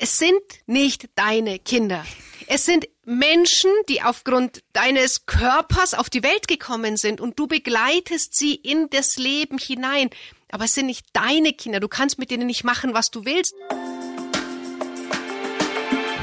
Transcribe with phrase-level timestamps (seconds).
[0.00, 2.06] Es sind nicht deine Kinder.
[2.46, 8.36] Es sind Menschen, die aufgrund deines Körpers auf die Welt gekommen sind und du begleitest
[8.36, 10.10] sie in das Leben hinein.
[10.52, 11.80] Aber es sind nicht deine Kinder.
[11.80, 13.54] Du kannst mit denen nicht machen, was du willst.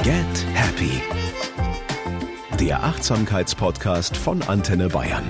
[0.04, 1.02] Get Happy.
[2.62, 5.30] Der Achtsamkeitspodcast von Antenne Bayern.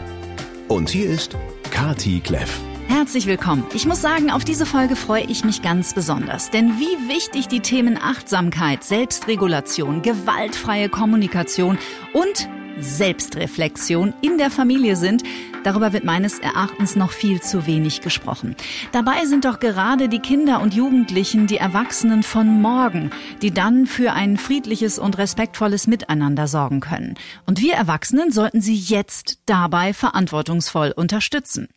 [0.68, 1.36] Und hier ist
[1.72, 2.60] Kati Kleff.
[2.88, 3.66] Herzlich willkommen.
[3.74, 6.52] Ich muss sagen, auf diese Folge freue ich mich ganz besonders.
[6.52, 11.78] Denn wie wichtig die Themen Achtsamkeit, Selbstregulation, gewaltfreie Kommunikation
[12.14, 15.24] und Selbstreflexion in der Familie sind,
[15.64, 18.56] darüber wird meines Erachtens noch viel zu wenig gesprochen.
[18.92, 24.14] Dabei sind doch gerade die Kinder und Jugendlichen die Erwachsenen von morgen, die dann für
[24.14, 27.16] ein friedliches und respektvolles Miteinander sorgen können.
[27.46, 31.70] Und wir Erwachsenen sollten sie jetzt dabei verantwortungsvoll unterstützen.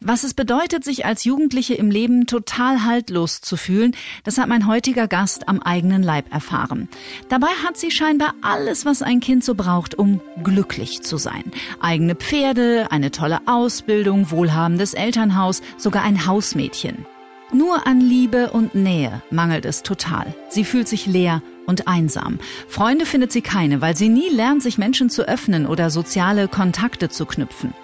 [0.00, 3.92] Was es bedeutet, sich als Jugendliche im Leben total haltlos zu fühlen,
[4.24, 6.88] das hat mein heutiger Gast am eigenen Leib erfahren.
[7.28, 11.44] Dabei hat sie scheinbar alles, was ein Kind so braucht, um glücklich zu sein.
[11.80, 17.06] Eigene Pferde, eine tolle Ausbildung, wohlhabendes Elternhaus, sogar ein Hausmädchen.
[17.52, 20.34] Nur an Liebe und Nähe mangelt es total.
[20.48, 22.38] Sie fühlt sich leer und einsam.
[22.68, 27.08] Freunde findet sie keine, weil sie nie lernt, sich Menschen zu öffnen oder soziale Kontakte
[27.08, 27.74] zu knüpfen.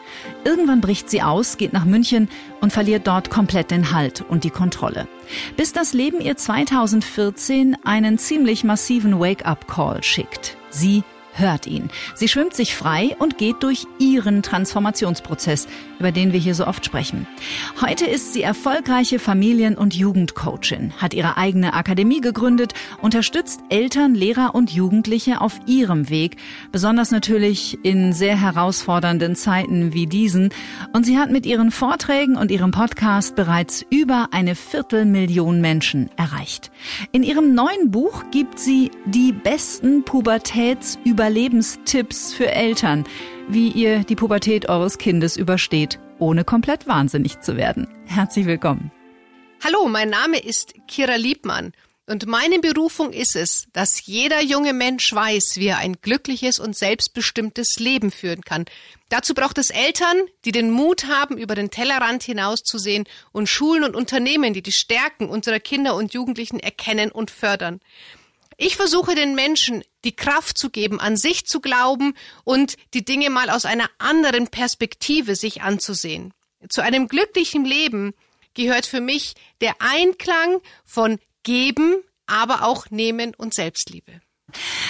[0.45, 2.29] Irgendwann bricht sie aus, geht nach München
[2.61, 5.09] und verliert dort komplett den Halt und die Kontrolle.
[5.57, 10.57] Bis das Leben ihr 2014 einen ziemlich massiven Wake-up-Call schickt.
[10.71, 11.91] Sie hört ihn.
[12.15, 15.67] Sie schwimmt sich frei und geht durch ihren Transformationsprozess,
[15.99, 17.27] über den wir hier so oft sprechen.
[17.81, 24.55] Heute ist sie erfolgreiche Familien- und Jugendcoachin, hat ihre eigene Akademie gegründet, unterstützt Eltern, Lehrer
[24.55, 26.37] und Jugendliche auf ihrem Weg,
[26.71, 30.51] besonders natürlich in sehr herausfordernden Zeiten wie diesen.
[30.93, 36.71] Und sie hat mit ihren Vorträgen und ihrem Podcast bereits über eine Viertelmillion Menschen erreicht.
[37.13, 43.05] In ihrem neuen Buch gibt sie die besten Pubertätsüber Überlebenstipps für Eltern,
[43.47, 47.87] wie ihr die Pubertät eures Kindes übersteht, ohne komplett wahnsinnig zu werden.
[48.07, 48.91] Herzlich willkommen.
[49.63, 51.75] Hallo, mein Name ist Kira Liebmann
[52.09, 56.77] und meine Berufung ist es, dass jeder junge Mensch weiß, wie er ein glückliches und
[56.77, 58.65] selbstbestimmtes Leben führen kann.
[59.09, 63.95] Dazu braucht es Eltern, die den Mut haben, über den Tellerrand hinauszusehen und Schulen und
[63.95, 67.79] Unternehmen, die die Stärken unserer Kinder und Jugendlichen erkennen und fördern.
[68.65, 72.15] Ich versuche den Menschen die Kraft zu geben, an sich zu glauben
[72.45, 76.33] und die Dinge mal aus einer anderen Perspektive sich anzusehen.
[76.69, 78.15] Zu einem glücklichen Leben
[78.55, 84.21] gehört für mich der Einklang von Geben, aber auch Nehmen und Selbstliebe.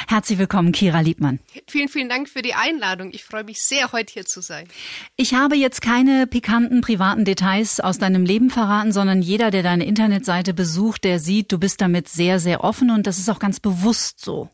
[0.08, 1.38] Herzlich willkommen, Kira Liebmann.
[1.68, 3.10] Vielen, vielen Dank für die Einladung.
[3.12, 4.66] Ich freue mich sehr, heute hier zu sein.
[5.16, 9.84] Ich habe jetzt keine pikanten privaten Details aus deinem Leben verraten, sondern jeder, der deine
[9.84, 13.60] Internetseite besucht, der sieht, du bist damit sehr, sehr offen und das ist auch ganz
[13.60, 14.50] bewusst so.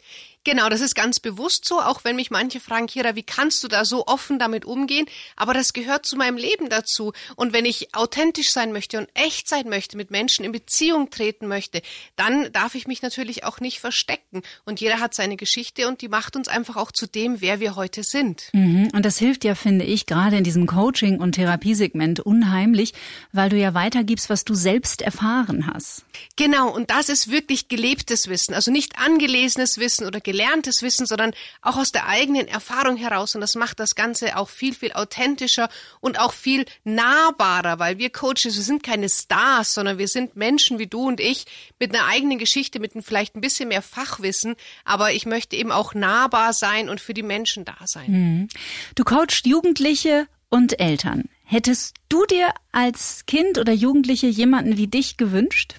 [0.49, 3.69] Genau, das ist ganz bewusst so, auch wenn mich manche fragen, Kira, wie kannst du
[3.69, 5.05] da so offen damit umgehen?
[5.37, 7.13] Aber das gehört zu meinem Leben dazu.
[7.37, 11.49] Und wenn ich authentisch sein möchte und echt sein möchte, mit Menschen in Beziehung treten
[11.49, 11.83] möchte,
[12.17, 14.41] dann darf ich mich natürlich auch nicht verstecken.
[14.65, 17.77] Und jeder hat seine Geschichte und die macht uns einfach auch zu dem, wer wir
[17.77, 18.49] heute sind.
[18.55, 18.89] Mhm.
[18.95, 22.95] Und das hilft ja, finde ich, gerade in diesem Coaching- und Therapiesegment unheimlich,
[23.33, 26.07] weil du ja weitergibst, was du selbst erfahren hast.
[26.37, 31.07] Genau, und das ist wirklich gelebtes Wissen, also nicht angelesenes Wissen oder gelebtes gelerntes Wissen,
[31.07, 31.33] sondern
[31.63, 33.35] auch aus der eigenen Erfahrung heraus.
[33.35, 35.69] Und das macht das Ganze auch viel, viel authentischer
[36.01, 40.79] und auch viel nahbarer, weil wir Coaches, wir sind keine Stars, sondern wir sind Menschen
[40.79, 41.45] wie du und ich
[41.79, 44.55] mit einer eigenen Geschichte, mit vielleicht ein bisschen mehr Fachwissen.
[44.85, 48.11] Aber ich möchte eben auch nahbar sein und für die Menschen da sein.
[48.11, 48.49] Mhm.
[48.95, 51.29] Du coachst Jugendliche und Eltern.
[51.51, 55.75] Hättest du dir als Kind oder Jugendliche jemanden wie dich gewünscht?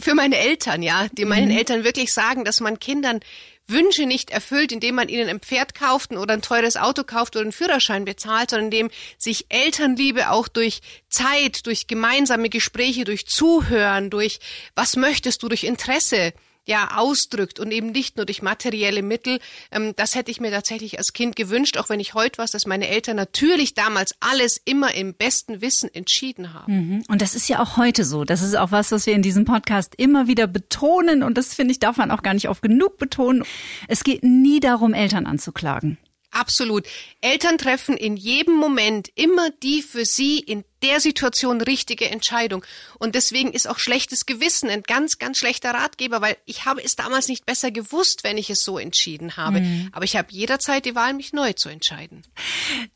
[0.00, 1.08] Für meine Eltern, ja.
[1.12, 1.58] Die meinen mhm.
[1.58, 3.20] Eltern wirklich sagen, dass man Kindern
[3.66, 7.44] Wünsche nicht erfüllt, indem man ihnen ein Pferd kauft oder ein teures Auto kauft oder
[7.44, 14.10] einen Führerschein bezahlt, sondern indem sich Elternliebe auch durch Zeit, durch gemeinsame Gespräche, durch Zuhören,
[14.10, 14.40] durch
[14.74, 16.32] was möchtest du, durch Interesse
[16.66, 19.38] ja ausdrückt und eben nicht nur durch materielle Mittel.
[19.70, 22.66] Ähm, das hätte ich mir tatsächlich als Kind gewünscht, auch wenn ich heute was, dass
[22.66, 26.72] meine Eltern natürlich damals alles immer im besten Wissen entschieden haben.
[26.72, 27.04] Mhm.
[27.08, 28.24] Und das ist ja auch heute so.
[28.24, 31.72] Das ist auch was, was wir in diesem Podcast immer wieder betonen und das finde
[31.72, 33.44] ich darf man auch gar nicht oft genug betonen.
[33.88, 35.98] Es geht nie darum, Eltern anzuklagen.
[36.30, 36.86] Absolut.
[37.20, 42.64] Eltern treffen in jedem Moment immer die für sie in der Situation richtige Entscheidung.
[42.98, 46.96] Und deswegen ist auch schlechtes Gewissen ein ganz, ganz schlechter Ratgeber, weil ich habe es
[46.96, 49.60] damals nicht besser gewusst, wenn ich es so entschieden habe.
[49.60, 49.88] Mhm.
[49.92, 52.22] Aber ich habe jederzeit die Wahl, mich neu zu entscheiden.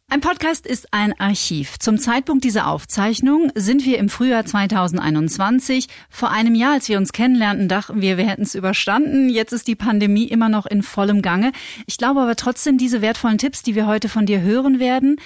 [0.09, 1.81] Ein Podcast ist ein Archiv.
[1.81, 5.89] Zum Zeitpunkt dieser Aufzeichnung sind wir im Frühjahr 2021.
[6.09, 9.29] Vor einem Jahr, als wir uns kennenlernten, dachten wir, wir hätten es überstanden.
[9.29, 11.51] Jetzt ist die Pandemie immer noch in vollem Gange.
[11.87, 15.21] Ich glaube aber trotzdem, diese wertvollen Tipps, die wir heute von dir hören werden,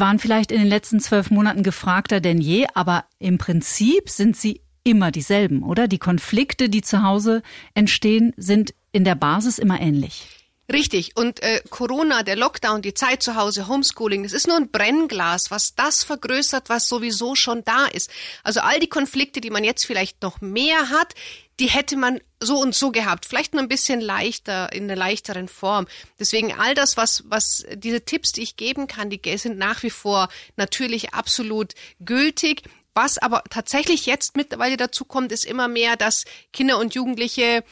[0.00, 4.62] waren vielleicht in den letzten zwölf Monaten gefragter denn je, aber im Prinzip sind sie
[4.82, 5.88] immer dieselben, oder?
[5.88, 7.42] Die Konflikte, die zu Hause
[7.74, 10.26] entstehen, sind in der Basis immer ähnlich.
[10.72, 11.16] Richtig.
[11.16, 15.50] Und äh, Corona, der Lockdown, die Zeit zu Hause, Homeschooling, das ist nur ein Brennglas,
[15.50, 18.08] was das vergrößert, was sowieso schon da ist.
[18.44, 21.14] Also all die Konflikte, die man jetzt vielleicht noch mehr hat,
[21.60, 23.26] die hätte man so und so gehabt.
[23.26, 25.86] Vielleicht nur ein bisschen leichter, in einer leichteren Form.
[26.18, 29.90] Deswegen all das, was, was diese Tipps, die ich geben kann, die sind nach wie
[29.90, 32.62] vor natürlich absolut gültig.
[32.94, 37.62] Was aber tatsächlich jetzt mittlerweile dazu kommt, ist immer mehr, dass Kinder und Jugendliche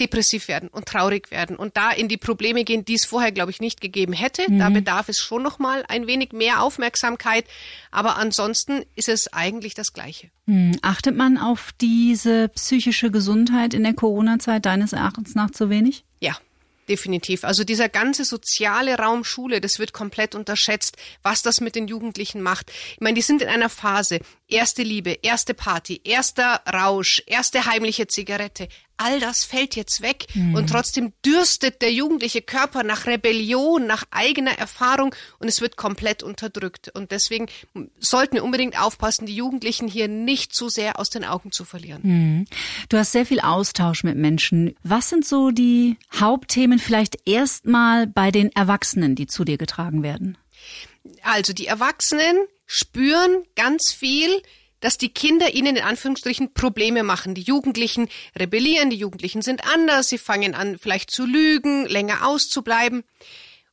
[0.00, 3.50] depressiv werden und traurig werden und da in die Probleme gehen, die es vorher, glaube
[3.50, 4.50] ich, nicht gegeben hätte.
[4.50, 4.58] Mhm.
[4.58, 7.44] Da bedarf es schon noch mal ein wenig mehr Aufmerksamkeit.
[7.90, 10.30] Aber ansonsten ist es eigentlich das Gleiche.
[10.46, 10.78] Mhm.
[10.82, 16.04] Achtet man auf diese psychische Gesundheit in der Corona-Zeit deines Erachtens nach zu wenig?
[16.20, 16.36] Ja,
[16.88, 17.44] Definitiv.
[17.44, 22.42] Also dieser ganze soziale Raum Schule, das wird komplett unterschätzt, was das mit den Jugendlichen
[22.42, 22.72] macht.
[22.94, 24.18] Ich meine, die sind in einer Phase,
[24.48, 30.54] erste Liebe, erste Party, erster Rausch, erste heimliche Zigarette all das fällt jetzt weg mhm.
[30.54, 36.22] und trotzdem dürstet der jugendliche Körper nach Rebellion, nach eigener Erfahrung und es wird komplett
[36.22, 36.90] unterdrückt.
[36.94, 37.46] Und deswegen
[37.98, 42.00] sollten wir unbedingt aufpassen, die Jugendlichen hier nicht zu sehr aus den Augen zu verlieren.
[42.02, 42.44] Mhm.
[42.88, 44.74] Du hast sehr viel Austausch mit Menschen.
[44.82, 50.38] Was sind so die Hauptthemen vielleicht erstmal bei den Erwachsenen, die zu dir getragen werden?
[51.22, 52.36] Also die Erwachsenen
[52.66, 54.42] spüren ganz viel,
[54.82, 57.34] dass die Kinder ihnen in Anführungsstrichen Probleme machen.
[57.34, 58.08] Die Jugendlichen
[58.38, 63.04] rebellieren, die Jugendlichen sind anders, sie fangen an vielleicht zu lügen, länger auszubleiben.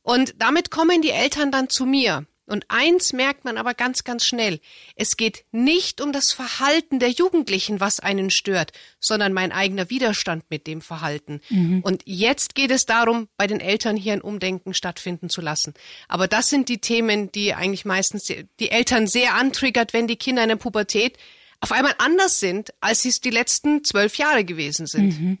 [0.02, 2.24] Und damit kommen die Eltern dann zu mir.
[2.50, 4.60] Und eins merkt man aber ganz, ganz schnell.
[4.96, 10.44] Es geht nicht um das Verhalten der Jugendlichen, was einen stört, sondern mein eigener Widerstand
[10.50, 11.40] mit dem Verhalten.
[11.48, 11.80] Mhm.
[11.82, 15.74] Und jetzt geht es darum, bei den Eltern hier ein Umdenken stattfinden zu lassen.
[16.08, 20.42] Aber das sind die Themen, die eigentlich meistens die Eltern sehr antriggert, wenn die Kinder
[20.42, 21.16] in der Pubertät
[21.60, 25.20] auf einmal anders sind, als sie es die letzten zwölf Jahre gewesen sind.
[25.20, 25.38] Mhm.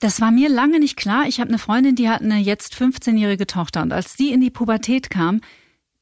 [0.00, 1.26] Das war mir lange nicht klar.
[1.26, 4.50] Ich habe eine Freundin, die hat eine jetzt 15-jährige Tochter und als die in die
[4.50, 5.40] Pubertät kam,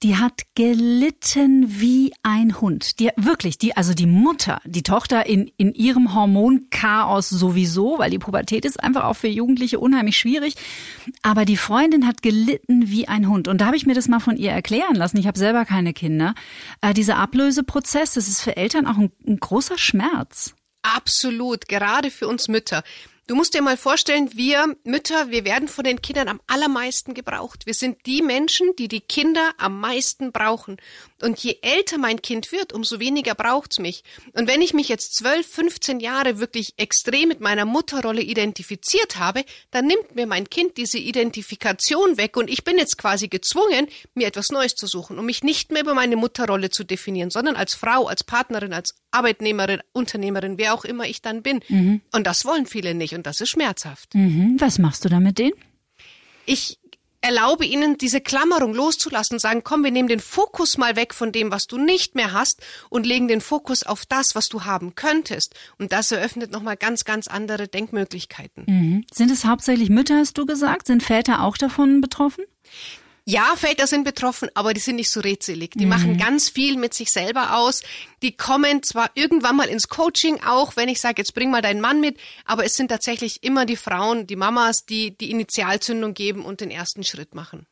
[0.02, 2.98] die hat gelitten wie ein Hund.
[2.98, 8.18] Die wirklich, die also die Mutter, die Tochter in in ihrem Hormonchaos sowieso, weil die
[8.18, 10.56] Pubertät ist einfach auch für Jugendliche unheimlich schwierig,
[11.22, 14.20] aber die Freundin hat gelitten wie ein Hund und da habe ich mir das mal
[14.20, 15.18] von ihr erklären lassen.
[15.18, 16.34] Ich habe selber keine Kinder.
[16.80, 20.54] Äh, dieser Ablöseprozess, das ist für Eltern auch ein, ein großer Schmerz.
[20.82, 22.82] Absolut, gerade für uns Mütter.
[23.28, 27.66] Du musst dir mal vorstellen, wir Mütter, wir werden von den Kindern am allermeisten gebraucht.
[27.66, 30.78] Wir sind die Menschen, die die Kinder am meisten brauchen.
[31.22, 34.02] Und je älter mein Kind wird, umso weniger braucht's mich.
[34.32, 39.44] Und wenn ich mich jetzt zwölf, 15 Jahre wirklich extrem mit meiner Mutterrolle identifiziert habe,
[39.70, 44.26] dann nimmt mir mein Kind diese Identifikation weg und ich bin jetzt quasi gezwungen, mir
[44.26, 47.74] etwas Neues zu suchen, um mich nicht mehr über meine Mutterrolle zu definieren, sondern als
[47.74, 51.60] Frau, als Partnerin, als Arbeitnehmerin, Unternehmerin, wer auch immer ich dann bin.
[51.68, 52.00] Mhm.
[52.12, 54.14] Und das wollen viele nicht und das ist schmerzhaft.
[54.14, 54.56] Mhm.
[54.58, 55.54] Was machst du da mit denen?
[56.46, 56.78] Ich
[57.22, 61.30] erlaube ihnen, diese Klammerung loszulassen und sagen, komm, wir nehmen den Fokus mal weg von
[61.30, 62.60] dem, was du nicht mehr hast
[62.90, 65.54] und legen den Fokus auf das, was du haben könntest.
[65.78, 68.64] Und das eröffnet nochmal ganz, ganz andere Denkmöglichkeiten.
[68.66, 69.04] Mhm.
[69.12, 70.88] Sind es hauptsächlich Mütter, hast du gesagt?
[70.88, 72.44] Sind Väter auch davon betroffen?
[73.24, 75.72] Ja, Väter sind betroffen, aber die sind nicht so redselig.
[75.76, 75.90] Die mhm.
[75.90, 77.82] machen ganz viel mit sich selber aus.
[78.22, 81.80] Die kommen zwar irgendwann mal ins Coaching auch, wenn ich sage, jetzt bring mal deinen
[81.80, 86.44] Mann mit, aber es sind tatsächlich immer die Frauen, die Mamas, die die Initialzündung geben
[86.44, 87.66] und den ersten Schritt machen.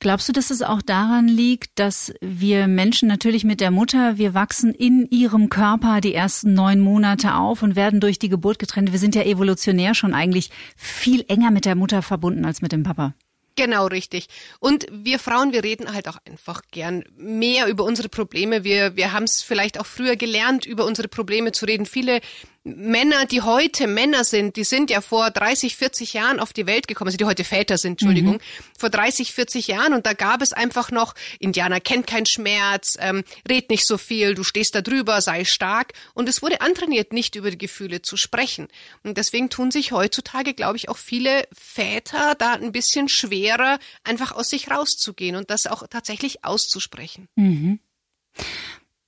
[0.00, 4.34] Glaubst du, dass es auch daran liegt, dass wir Menschen natürlich mit der Mutter, wir
[4.34, 8.92] wachsen in ihrem Körper die ersten neun Monate auf und werden durch die Geburt getrennt.
[8.92, 12.82] Wir sind ja evolutionär schon eigentlich viel enger mit der Mutter verbunden als mit dem
[12.82, 13.14] Papa.
[13.60, 14.28] Genau, richtig.
[14.58, 18.64] Und wir Frauen, wir reden halt auch einfach gern mehr über unsere Probleme.
[18.64, 21.84] Wir, wir haben es vielleicht auch früher gelernt, über unsere Probleme zu reden.
[21.84, 22.22] Viele
[22.62, 26.88] Männer, die heute Männer sind, die sind ja vor 30, 40 Jahren auf die Welt
[26.88, 28.40] gekommen, also die heute Väter sind, Entschuldigung, mhm.
[28.78, 33.24] vor 30, 40 Jahren und da gab es einfach noch, Indianer kennt keinen Schmerz, ähm,
[33.48, 37.34] red nicht so viel, du stehst da drüber, sei stark und es wurde antrainiert, nicht
[37.34, 38.68] über die Gefühle zu sprechen.
[39.04, 44.32] Und deswegen tun sich heutzutage, glaube ich, auch viele Väter da ein bisschen schwerer, einfach
[44.32, 47.28] aus sich rauszugehen und das auch tatsächlich auszusprechen.
[47.36, 47.80] Mhm.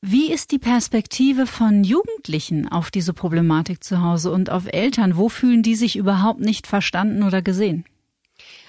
[0.04, 5.16] Wie ist die Perspektive von Jugendlichen auf diese Problematik zu Hause und auf Eltern?
[5.16, 7.85] Wo fühlen die sich überhaupt nicht verstanden oder gesehen?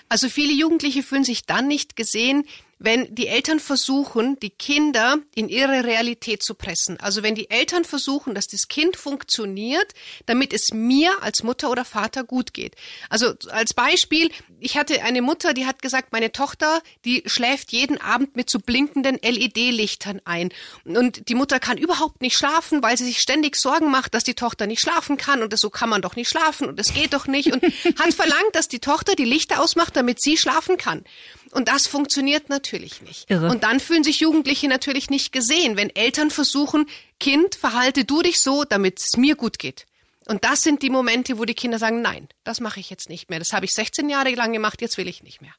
[0.10, 2.44] Also viele Jugendliche fühlen sich dann nicht gesehen,
[2.84, 7.00] wenn die Eltern versuchen, die Kinder in ihre Realität zu pressen.
[7.00, 9.94] Also wenn die Eltern versuchen, dass das Kind funktioniert,
[10.26, 12.76] damit es mir als Mutter oder Vater gut geht.
[13.10, 18.02] Also als Beispiel, ich hatte eine Mutter, die hat gesagt, meine Tochter, die schläft jeden
[18.02, 20.50] Abend mit so blinkenden LED-Lichtern ein.
[20.84, 24.34] Und die Mutter kann überhaupt nicht schlafen, weil sie sich ständig Sorgen macht, dass die
[24.34, 27.28] Tochter nicht schlafen kann und so kann man doch nicht schlafen und das geht doch
[27.28, 31.06] nicht und hat verlangt, dass die Tochter die Lichter ausmacht, damit sie schlafen kann.
[31.54, 33.30] Und das funktioniert natürlich nicht.
[33.30, 33.50] Irre.
[33.50, 36.86] Und dann fühlen sich Jugendliche natürlich nicht gesehen, wenn Eltern versuchen,
[37.20, 39.86] Kind, verhalte du dich so, damit es mir gut geht.
[40.28, 43.30] Und das sind die Momente, wo die Kinder sagen, nein, das mache ich jetzt nicht
[43.30, 43.40] mehr.
[43.40, 45.54] Das habe ich 16 Jahre lang gemacht, jetzt will ich nicht mehr.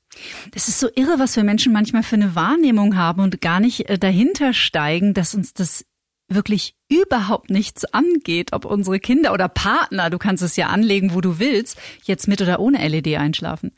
[0.52, 3.88] Das ist so irre, was wir Menschen manchmal für eine Wahrnehmung haben und gar nicht
[3.88, 5.84] äh, dahinter steigen, dass uns das
[6.28, 11.20] wirklich überhaupt nichts angeht, ob unsere Kinder oder Partner, du kannst es ja anlegen, wo
[11.20, 13.72] du willst, jetzt mit oder ohne LED einschlafen.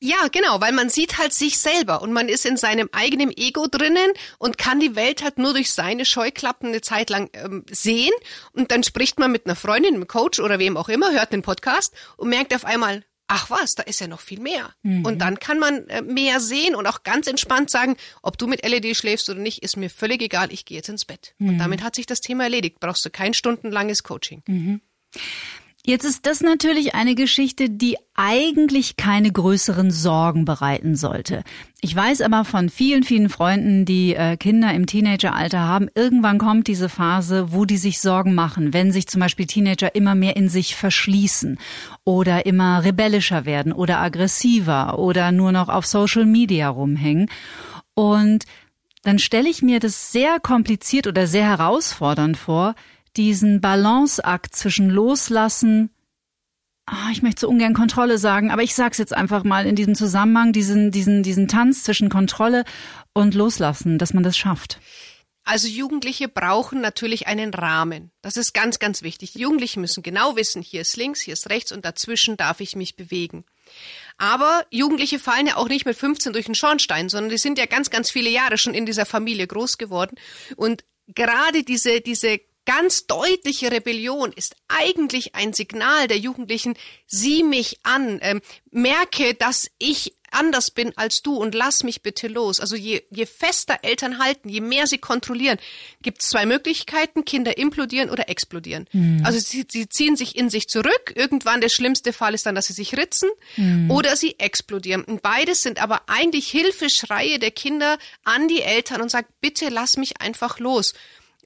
[0.00, 3.66] Ja, genau, weil man sieht halt sich selber und man ist in seinem eigenen Ego
[3.66, 8.12] drinnen und kann die Welt halt nur durch seine Scheuklappen eine Zeit lang ähm, sehen
[8.52, 11.42] und dann spricht man mit einer Freundin, einem Coach oder wem auch immer, hört den
[11.42, 14.72] Podcast und merkt auf einmal, ach was, da ist ja noch viel mehr.
[14.82, 15.04] Mhm.
[15.04, 18.66] Und dann kann man äh, mehr sehen und auch ganz entspannt sagen, ob du mit
[18.66, 21.34] LED schläfst oder nicht, ist mir völlig egal, ich gehe jetzt ins Bett.
[21.38, 21.48] Mhm.
[21.50, 22.80] Und damit hat sich das Thema erledigt.
[22.80, 24.42] Brauchst du kein stundenlanges Coaching.
[24.46, 24.80] Mhm.
[25.88, 31.42] Jetzt ist das natürlich eine Geschichte, die eigentlich keine größeren Sorgen bereiten sollte.
[31.80, 36.66] Ich weiß aber von vielen, vielen Freunden, die äh, Kinder im Teenageralter haben, irgendwann kommt
[36.66, 40.50] diese Phase, wo die sich Sorgen machen, wenn sich zum Beispiel Teenager immer mehr in
[40.50, 41.58] sich verschließen
[42.04, 47.30] oder immer rebellischer werden oder aggressiver oder nur noch auf Social Media rumhängen.
[47.94, 48.44] Und
[49.04, 52.74] dann stelle ich mir das sehr kompliziert oder sehr herausfordernd vor,
[53.18, 55.90] diesen Balanceakt zwischen Loslassen,
[56.90, 59.94] oh, ich möchte so ungern Kontrolle sagen, aber ich sag's jetzt einfach mal in diesem
[59.94, 62.64] Zusammenhang, diesen, diesen, diesen Tanz zwischen Kontrolle
[63.12, 64.80] und Loslassen, dass man das schafft.
[65.44, 68.10] Also Jugendliche brauchen natürlich einen Rahmen.
[68.20, 69.32] Das ist ganz, ganz wichtig.
[69.32, 72.76] Die Jugendlichen müssen genau wissen, hier ist links, hier ist rechts und dazwischen darf ich
[72.76, 73.44] mich bewegen.
[74.18, 77.64] Aber Jugendliche fallen ja auch nicht mit 15 durch den Schornstein, sondern die sind ja
[77.64, 80.16] ganz, ganz viele Jahre schon in dieser Familie groß geworden.
[80.56, 86.74] Und gerade diese, diese ganz deutliche Rebellion ist eigentlich ein Signal der Jugendlichen,
[87.06, 92.28] sieh mich an, ähm, merke, dass ich anders bin als du und lass mich bitte
[92.28, 92.60] los.
[92.60, 95.56] Also je, je fester Eltern halten, je mehr sie kontrollieren,
[96.02, 98.86] gibt es zwei Möglichkeiten, Kinder implodieren oder explodieren.
[98.92, 99.22] Mhm.
[99.24, 102.66] Also sie, sie ziehen sich in sich zurück, irgendwann der schlimmste Fall ist dann, dass
[102.66, 103.90] sie sich ritzen mhm.
[103.90, 105.04] oder sie explodieren.
[105.04, 109.96] Und beides sind aber eigentlich Hilfeschreie der Kinder an die Eltern und sagt, bitte lass
[109.96, 110.92] mich einfach los.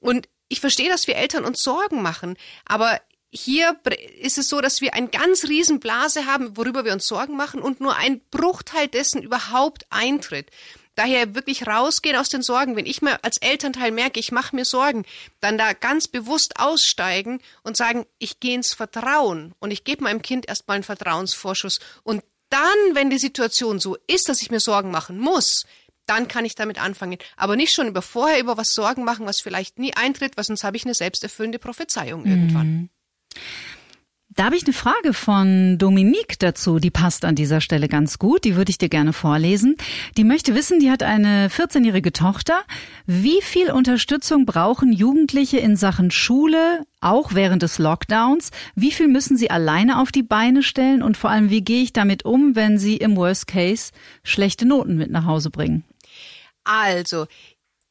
[0.01, 3.75] Und ich verstehe, dass wir Eltern uns Sorgen machen, aber hier
[4.21, 7.61] ist es so, dass wir eine ganz riesen Blase haben, worüber wir uns Sorgen machen
[7.61, 10.51] und nur ein Bruchteil dessen überhaupt eintritt.
[10.93, 12.75] Daher wirklich rausgehen aus den Sorgen.
[12.75, 15.05] Wenn ich mir als Elternteil merke, ich mache mir Sorgen,
[15.39, 20.21] dann da ganz bewusst aussteigen und sagen, ich gehe ins Vertrauen und ich gebe meinem
[20.21, 21.79] Kind erstmal einen Vertrauensvorschuss.
[22.03, 25.65] Und dann, wenn die Situation so ist, dass ich mir Sorgen machen muss,
[26.05, 27.17] dann kann ich damit anfangen.
[27.37, 30.63] Aber nicht schon über vorher über was Sorgen machen, was vielleicht nie eintritt, weil sonst
[30.63, 32.67] habe ich eine selbsterfüllende Prophezeiung irgendwann.
[32.67, 32.89] Mhm.
[34.35, 38.45] Da habe ich eine Frage von Dominique dazu, die passt an dieser Stelle ganz gut,
[38.45, 39.75] die würde ich dir gerne vorlesen.
[40.17, 42.63] Die möchte wissen, die hat eine 14-jährige Tochter.
[43.05, 48.49] Wie viel Unterstützung brauchen Jugendliche in Sachen Schule, auch während des Lockdowns?
[48.73, 51.03] Wie viel müssen sie alleine auf die Beine stellen?
[51.03, 53.91] Und vor allem, wie gehe ich damit um, wenn sie im Worst Case
[54.23, 55.83] schlechte Noten mit nach Hause bringen?
[56.63, 57.27] Also,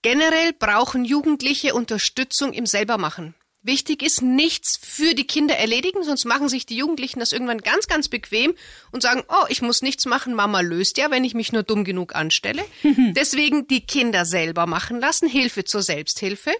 [0.02, 3.34] generell brauchen Jugendliche Unterstützung im Selbermachen.
[3.64, 7.86] Wichtig ist, nichts für die Kinder erledigen, sonst machen sich die Jugendlichen das irgendwann ganz,
[7.86, 8.54] ganz bequem
[8.90, 11.84] und sagen, oh, ich muss nichts machen, Mama löst ja, wenn ich mich nur dumm
[11.84, 12.64] genug anstelle.
[12.82, 16.50] Deswegen die Kinder selber machen lassen, Hilfe zur Selbsthilfe.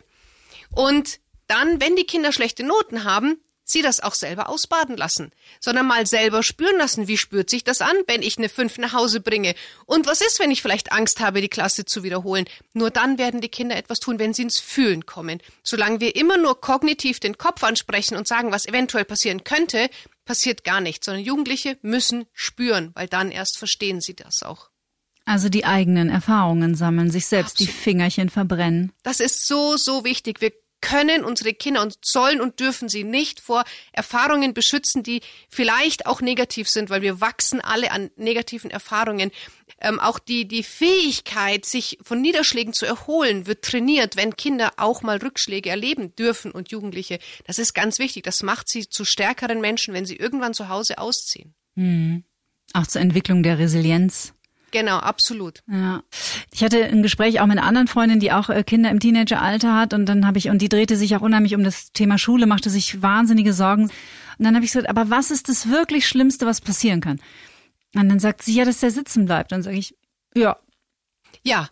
[0.71, 5.87] Und dann, wenn die Kinder schlechte Noten haben, sie das auch selber ausbaden lassen, sondern
[5.87, 9.21] mal selber spüren lassen, wie spürt sich das an, wenn ich eine 5 nach Hause
[9.21, 9.55] bringe.
[9.87, 12.47] Und was ist, wenn ich vielleicht Angst habe, die Klasse zu wiederholen?
[12.73, 15.41] Nur dann werden die Kinder etwas tun, wenn sie ins Fühlen kommen.
[15.63, 19.89] Solange wir immer nur kognitiv den Kopf ansprechen und sagen, was eventuell passieren könnte,
[20.25, 24.71] passiert gar nichts, sondern Jugendliche müssen spüren, weil dann erst verstehen sie das auch.
[25.25, 27.69] Also die eigenen Erfahrungen sammeln, sich selbst Absolut.
[27.69, 28.93] die Fingerchen verbrennen.
[29.03, 30.41] Das ist so, so wichtig.
[30.41, 36.05] Wir können unsere Kinder und sollen und dürfen sie nicht vor Erfahrungen beschützen, die vielleicht
[36.05, 39.31] auch negativ sind, weil wir wachsen alle an negativen Erfahrungen.
[39.81, 45.03] Ähm, auch die, die Fähigkeit, sich von Niederschlägen zu erholen, wird trainiert, wenn Kinder auch
[45.03, 47.19] mal Rückschläge erleben dürfen und Jugendliche.
[47.47, 48.25] Das ist ganz wichtig.
[48.25, 51.55] Das macht sie zu stärkeren Menschen, wenn sie irgendwann zu Hause ausziehen.
[51.75, 52.25] Mhm.
[52.75, 54.35] Auch zur Entwicklung der Resilienz.
[54.73, 55.63] Genau, absolut.
[55.71, 56.03] Ja.
[56.51, 59.77] Ich hatte ein Gespräch auch mit einer anderen Freundin, die auch äh, Kinder im Teenageralter
[59.77, 62.47] hat und dann habe ich, und die drehte sich auch unheimlich um das Thema Schule,
[62.47, 63.85] machte sich wahnsinnige Sorgen.
[63.85, 67.21] Und dann habe ich gesagt, aber was ist das wirklich Schlimmste, was passieren kann?
[67.95, 69.53] Und dann sagt sie, ja, dass der sitzen bleibt.
[69.53, 69.95] Dann sage ich,
[70.35, 70.57] ja,
[71.45, 71.69] ja,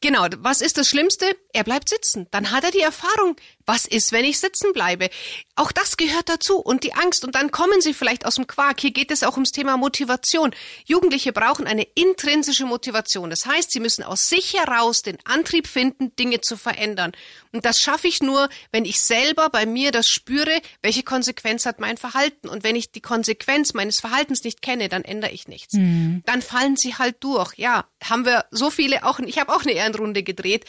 [0.00, 0.26] genau.
[0.38, 1.26] Was ist das Schlimmste?
[1.52, 2.26] Er bleibt sitzen.
[2.30, 3.36] Dann hat er die Erfahrung.
[3.66, 5.10] Was ist, wenn ich sitzen bleibe?
[5.56, 6.58] Auch das gehört dazu.
[6.58, 7.24] Und die Angst.
[7.24, 8.80] Und dann kommen sie vielleicht aus dem Quark.
[8.80, 10.54] Hier geht es auch ums Thema Motivation.
[10.84, 13.28] Jugendliche brauchen eine intrinsische Motivation.
[13.28, 17.12] Das heißt, sie müssen aus sich heraus den Antrieb finden, Dinge zu verändern.
[17.52, 21.80] Und das schaffe ich nur, wenn ich selber bei mir das spüre, welche Konsequenz hat
[21.80, 22.48] mein Verhalten.
[22.48, 25.74] Und wenn ich die Konsequenz meines Verhaltens nicht kenne, dann ändere ich nichts.
[25.74, 26.22] Mhm.
[26.24, 27.54] Dann fallen sie halt durch.
[27.56, 30.64] Ja, haben wir so viele auch, ich habe auch eine Ehrenrunde gedreht,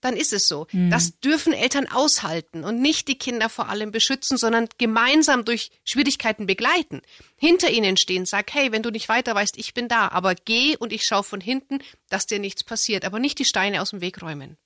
[0.00, 0.66] dann ist es so.
[0.72, 0.90] Mhm.
[0.90, 6.46] Das dürfen Eltern aushalten und nicht die Kinder vor allem beschützen, sondern gemeinsam durch Schwierigkeiten
[6.46, 7.02] begleiten.
[7.36, 10.76] Hinter ihnen stehen, sag, hey, wenn du nicht weiter weißt, ich bin da, aber geh
[10.76, 11.78] und ich schaue von hinten,
[12.08, 14.56] dass dir nichts passiert, aber nicht die Steine aus dem Weg räumen.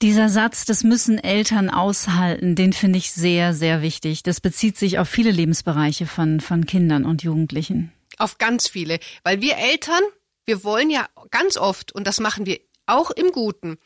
[0.00, 4.24] Dieser Satz, das müssen Eltern aushalten, den finde ich sehr, sehr wichtig.
[4.24, 7.92] Das bezieht sich auf viele Lebensbereiche von, von Kindern und Jugendlichen.
[8.18, 8.98] Auf ganz viele.
[9.22, 10.02] Weil wir Eltern,
[10.44, 13.78] wir wollen ja ganz oft, und das machen wir auch im Guten,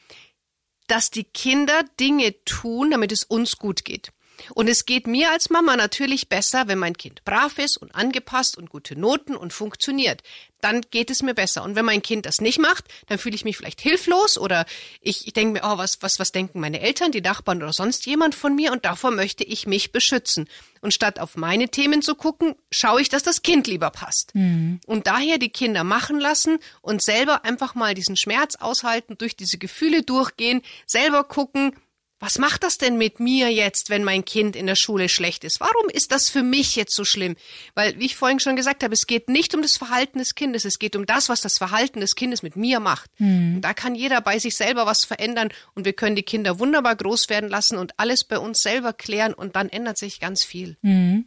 [0.86, 4.12] dass die Kinder Dinge tun, damit es uns gut geht.
[4.54, 8.56] Und es geht mir als Mama natürlich besser, wenn mein Kind brav ist und angepasst
[8.56, 10.22] und gute Noten und funktioniert
[10.60, 11.62] dann geht es mir besser.
[11.62, 14.66] Und wenn mein Kind das nicht macht, dann fühle ich mich vielleicht hilflos oder
[15.00, 18.06] ich, ich denke mir, oh, was, was, was denken meine Eltern, die Nachbarn oder sonst
[18.06, 20.48] jemand von mir und davor möchte ich mich beschützen.
[20.80, 24.34] Und statt auf meine Themen zu gucken, schaue ich, dass das Kind lieber passt.
[24.34, 24.80] Mhm.
[24.86, 29.58] Und daher die Kinder machen lassen und selber einfach mal diesen Schmerz aushalten, durch diese
[29.58, 31.72] Gefühle durchgehen, selber gucken,
[32.18, 35.60] was macht das denn mit mir jetzt, wenn mein Kind in der Schule schlecht ist?
[35.60, 37.36] Warum ist das für mich jetzt so schlimm?
[37.74, 40.64] Weil, wie ich vorhin schon gesagt habe, es geht nicht um das Verhalten des Kindes,
[40.64, 43.10] es geht um das, was das Verhalten des Kindes mit mir macht.
[43.18, 43.60] Mhm.
[43.60, 47.28] da kann jeder bei sich selber was verändern und wir können die Kinder wunderbar groß
[47.28, 50.76] werden lassen und alles bei uns selber klären und dann ändert sich ganz viel.
[50.82, 51.26] Mhm.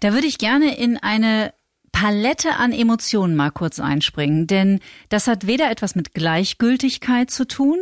[0.00, 1.54] Da würde ich gerne in eine
[1.92, 7.78] Palette an Emotionen mal kurz einspringen, denn das hat weder etwas mit Gleichgültigkeit zu tun,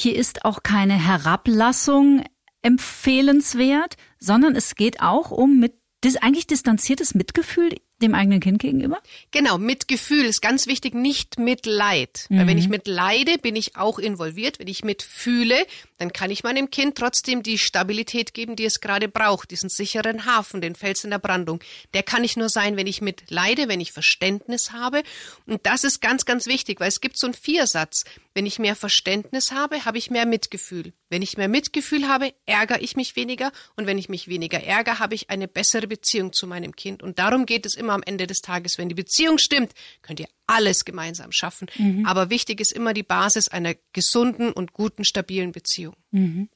[0.00, 2.24] hier ist auch keine Herablassung
[2.62, 5.74] empfehlenswert, sondern es geht auch um mit
[6.20, 8.98] eigentlich distanziertes Mitgefühl dem eigenen Kind gegenüber?
[9.30, 12.26] Genau, Mitgefühl ist ganz wichtig, nicht Mitleid.
[12.28, 12.38] Mhm.
[12.38, 14.58] Weil wenn ich mitleide, bin ich auch involviert.
[14.58, 15.66] Wenn ich mitfühle,
[16.00, 20.24] dann kann ich meinem Kind trotzdem die Stabilität geben, die es gerade braucht, diesen sicheren
[20.24, 21.60] Hafen, den Fels in der Brandung.
[21.92, 25.02] Der kann ich nur sein, wenn ich mitleide, wenn ich Verständnis habe.
[25.44, 28.04] Und das ist ganz, ganz wichtig, weil es gibt so einen Viersatz.
[28.32, 30.94] Wenn ich mehr Verständnis habe, habe ich mehr Mitgefühl.
[31.10, 33.52] Wenn ich mehr Mitgefühl habe, ärgere ich mich weniger.
[33.76, 37.02] Und wenn ich mich weniger ärgere, habe ich eine bessere Beziehung zu meinem Kind.
[37.02, 38.78] Und darum geht es immer am Ende des Tages.
[38.78, 41.68] Wenn die Beziehung stimmt, könnt ihr alles gemeinsam schaffen.
[41.76, 42.06] Mhm.
[42.06, 45.94] Aber wichtig ist immer die Basis einer gesunden und guten, stabilen Beziehung.
[46.10, 46.48] Mhm.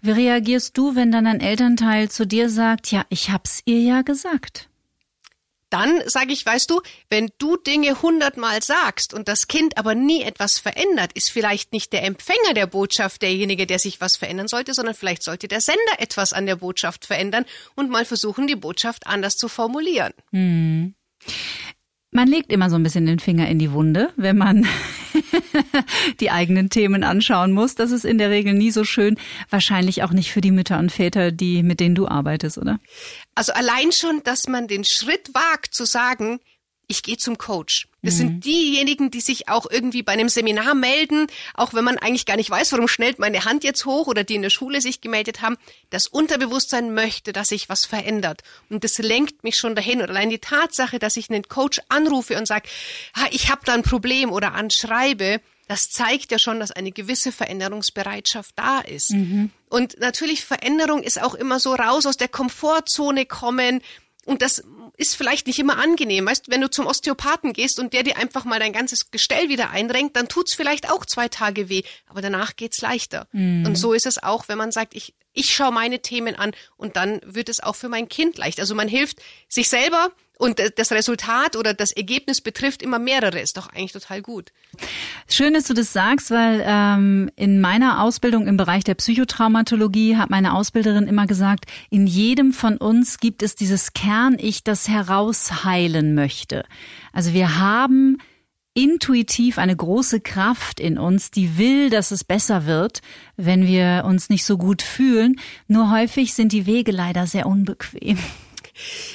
[0.00, 4.02] Wie reagierst du, wenn dann ein Elternteil zu dir sagt, ja, ich hab's ihr ja
[4.02, 4.68] gesagt?
[5.74, 10.22] dann sage ich, weißt du, wenn du Dinge hundertmal sagst und das Kind aber nie
[10.22, 14.72] etwas verändert, ist vielleicht nicht der Empfänger der Botschaft derjenige, der sich was verändern sollte,
[14.72, 19.08] sondern vielleicht sollte der Sender etwas an der Botschaft verändern und mal versuchen, die Botschaft
[19.08, 20.12] anders zu formulieren.
[20.30, 20.94] Hm.
[22.16, 24.68] Man legt immer so ein bisschen den Finger in die Wunde, wenn man
[26.20, 27.74] die eigenen Themen anschauen muss.
[27.74, 29.18] Das ist in der Regel nie so schön.
[29.50, 32.78] Wahrscheinlich auch nicht für die Mütter und Väter, die, mit denen du arbeitest, oder?
[33.34, 36.38] Also allein schon, dass man den Schritt wagt zu sagen,
[36.86, 37.88] ich gehe zum Coach.
[38.02, 38.18] Das mhm.
[38.18, 42.36] sind diejenigen, die sich auch irgendwie bei einem Seminar melden, auch wenn man eigentlich gar
[42.36, 45.40] nicht weiß, warum schnellt meine Hand jetzt hoch oder die in der Schule sich gemeldet
[45.40, 45.56] haben.
[45.90, 48.42] Das Unterbewusstsein möchte, dass sich was verändert.
[48.68, 50.02] Und das lenkt mich schon dahin.
[50.02, 52.68] Und allein die Tatsache, dass ich einen Coach anrufe und sage,
[53.30, 58.52] ich habe da ein Problem oder anschreibe, das zeigt ja schon, dass eine gewisse Veränderungsbereitschaft
[58.56, 59.12] da ist.
[59.12, 59.50] Mhm.
[59.70, 63.80] Und natürlich Veränderung ist auch immer so raus aus der Komfortzone kommen.
[64.26, 64.62] Und das
[64.96, 66.26] ist vielleicht nicht immer angenehm.
[66.26, 69.70] Weißt, wenn du zum Osteopathen gehst und der dir einfach mal dein ganzes Gestell wieder
[69.70, 73.26] einrenkt, dann tut's vielleicht auch zwei Tage weh, aber danach geht's leichter.
[73.32, 73.66] Mhm.
[73.66, 76.96] Und so ist es auch, wenn man sagt, ich, ich schaue meine Themen an und
[76.96, 78.60] dann wird es auch für mein Kind leicht.
[78.60, 83.56] Also man hilft sich selber Und das Resultat oder das Ergebnis betrifft immer mehrere, ist
[83.56, 84.52] doch eigentlich total gut.
[85.28, 90.30] Schön, dass du das sagst, weil ähm, in meiner Ausbildung im Bereich der Psychotraumatologie hat
[90.30, 96.64] meine Ausbilderin immer gesagt, in jedem von uns gibt es dieses Kern-Ich, das herausheilen möchte.
[97.12, 98.18] Also wir haben
[98.74, 103.02] intuitiv eine große Kraft in uns, die will, dass es besser wird,
[103.36, 105.40] wenn wir uns nicht so gut fühlen.
[105.68, 108.18] Nur häufig sind die Wege leider sehr unbequem.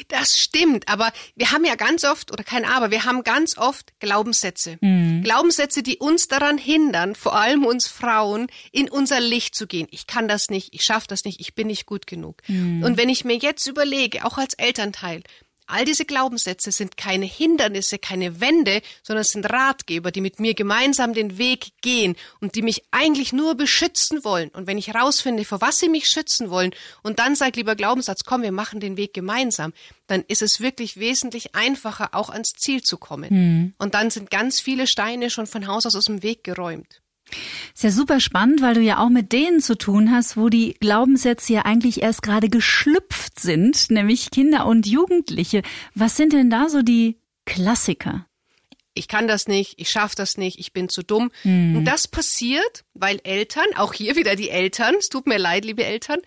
[0.08, 3.94] Das stimmt, aber wir haben ja ganz oft, oder kein Aber, wir haben ganz oft
[4.00, 4.78] Glaubenssätze.
[4.82, 5.24] Mhm.
[5.24, 9.88] Glaubenssätze, die uns daran hindern, vor allem uns Frauen, in unser Licht zu gehen.
[9.92, 12.42] Ich kann das nicht, ich schaffe das nicht, ich bin nicht gut genug.
[12.48, 12.84] Mhm.
[12.84, 15.24] Und wenn ich mir jetzt überlege, auch als Elternteil,
[15.70, 21.14] All diese Glaubenssätze sind keine Hindernisse, keine Wände, sondern sind Ratgeber, die mit mir gemeinsam
[21.14, 24.50] den Weg gehen und die mich eigentlich nur beschützen wollen.
[24.50, 26.72] Und wenn ich herausfinde, vor was sie mich schützen wollen,
[27.04, 29.74] und dann sagt lieber Glaubenssatz, komm, wir machen den Weg gemeinsam,
[30.08, 33.30] dann ist es wirklich wesentlich einfacher, auch ans Ziel zu kommen.
[33.32, 33.74] Mhm.
[33.78, 37.00] Und dann sind ganz viele Steine schon von Haus aus aus dem Weg geräumt.
[37.74, 40.76] Ist ja super spannend, weil du ja auch mit denen zu tun hast, wo die
[40.80, 45.62] Glaubenssätze ja eigentlich erst gerade geschlüpft sind, nämlich Kinder und Jugendliche.
[45.96, 48.26] Was sind denn da so die Klassiker?
[48.94, 51.32] Ich kann das nicht, ich schaffe das nicht, ich bin zu dumm.
[51.44, 51.78] Mhm.
[51.78, 55.86] Und das passiert, weil Eltern, auch hier wieder die Eltern, es tut mir leid, liebe
[55.86, 56.20] Eltern,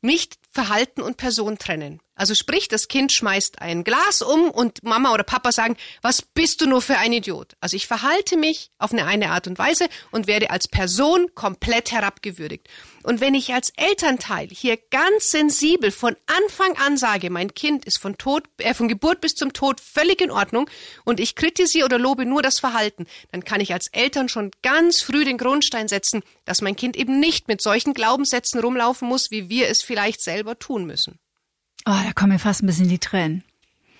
[0.00, 2.00] nicht Verhalten und Person trennen.
[2.16, 6.60] Also sprich, das Kind schmeißt ein Glas um und Mama oder Papa sagen, was bist
[6.60, 7.56] du nur für ein Idiot?
[7.60, 11.90] Also ich verhalte mich auf eine eine Art und Weise und werde als Person komplett
[11.90, 12.68] herabgewürdigt.
[13.02, 17.98] Und wenn ich als Elternteil hier ganz sensibel von Anfang an sage, mein Kind ist
[17.98, 20.70] von Tod, äh, von Geburt bis zum Tod völlig in Ordnung
[21.04, 25.02] und ich kritisiere oder lobe nur das Verhalten, dann kann ich als Eltern schon ganz
[25.02, 29.48] früh den Grundstein setzen, dass mein Kind eben nicht mit solchen Glaubenssätzen rumlaufen muss, wie
[29.48, 31.18] wir es vielleicht selber tun müssen.
[31.86, 33.44] Oh, da kommen mir fast ein bisschen die Tränen.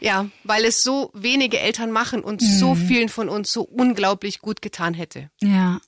[0.01, 2.47] Ja, weil es so wenige Eltern machen und mhm.
[2.47, 5.31] so vielen von uns so unglaublich gut getan hätte.
[5.43, 5.81] Ja.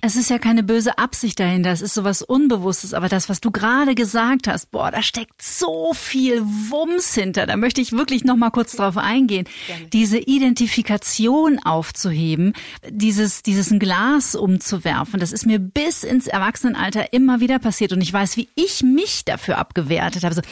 [0.00, 3.50] Es ist ja keine böse Absicht dahinter, es ist sowas Unbewusstes, aber das, was du
[3.50, 7.46] gerade gesagt hast, boah, da steckt so viel Wumms hinter.
[7.46, 9.46] Da möchte ich wirklich noch mal kurz drauf eingehen.
[9.66, 9.86] Gerne.
[9.86, 12.54] Diese Identifikation aufzuheben,
[12.88, 18.00] dieses, dieses ein Glas umzuwerfen, das ist mir bis ins Erwachsenenalter immer wieder passiert und
[18.00, 20.34] ich weiß, wie ich mich dafür abgewertet habe.
[20.34, 20.42] So,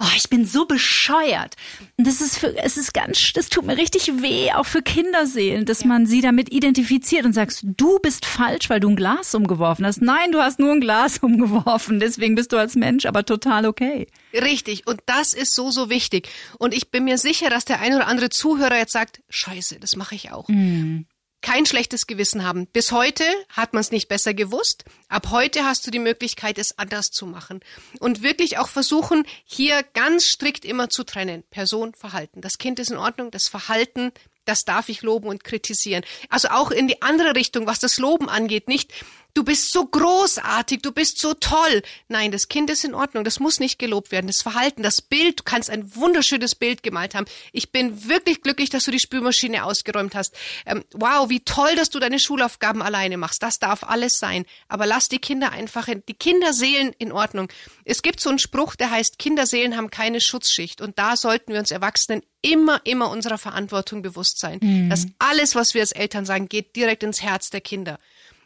[0.00, 1.56] oh, ich bin so bescheuert.
[1.96, 5.64] Und das ist für, es ist ganz, das tut mir richtig weh, auch für Kinderseelen,
[5.64, 5.88] dass ja.
[5.88, 9.86] man sie damit identifiziert und sagst, du bist falsch falsch, weil du ein Glas umgeworfen
[9.86, 10.02] hast.
[10.02, 12.00] Nein, du hast nur ein Glas umgeworfen.
[12.00, 14.08] Deswegen bist du als Mensch aber total okay.
[14.32, 14.86] Richtig.
[14.86, 16.28] Und das ist so, so wichtig.
[16.58, 19.96] Und ich bin mir sicher, dass der ein oder andere Zuhörer jetzt sagt, scheiße, das
[19.96, 20.48] mache ich auch.
[20.48, 21.04] Mm
[21.40, 22.66] kein schlechtes Gewissen haben.
[22.66, 24.84] Bis heute hat man es nicht besser gewusst.
[25.08, 27.60] Ab heute hast du die Möglichkeit, es anders zu machen.
[28.00, 31.44] Und wirklich auch versuchen, hier ganz strikt immer zu trennen.
[31.50, 32.40] Person, Verhalten.
[32.40, 34.10] Das Kind ist in Ordnung, das Verhalten
[34.48, 36.04] das darf ich loben und kritisieren.
[36.28, 38.92] Also auch in die andere Richtung, was das Loben angeht, nicht
[39.34, 41.82] du bist so großartig, du bist so toll.
[42.08, 44.26] Nein, das Kind ist in Ordnung, das muss nicht gelobt werden.
[44.26, 47.26] Das Verhalten, das Bild, du kannst ein wunderschönes Bild gemalt haben.
[47.52, 50.34] Ich bin wirklich glücklich, dass du die Spülmaschine ausgeräumt hast.
[50.66, 53.42] Ähm, wow, wie toll, dass du deine Schulaufgaben alleine machst.
[53.42, 54.44] Das darf alles sein.
[54.68, 57.48] Aber lass die Kinder einfach, in, die Kinderseelen in Ordnung.
[57.84, 60.80] Es gibt so einen Spruch, der heißt, Kinderseelen haben keine Schutzschicht.
[60.80, 64.58] Und da sollten wir uns Erwachsenen immer, immer unserer Verantwortung bewusst sein.
[64.62, 64.90] Mhm.
[64.90, 67.98] Dass alles, was wir als Eltern sagen, geht direkt ins Herz der Kinder.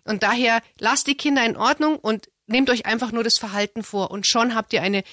[0.05, 4.11] Und daher lasst die Kinder in Ordnung und nehmt euch einfach nur das Verhalten vor.
[4.11, 5.05] Und schon habt ihr eine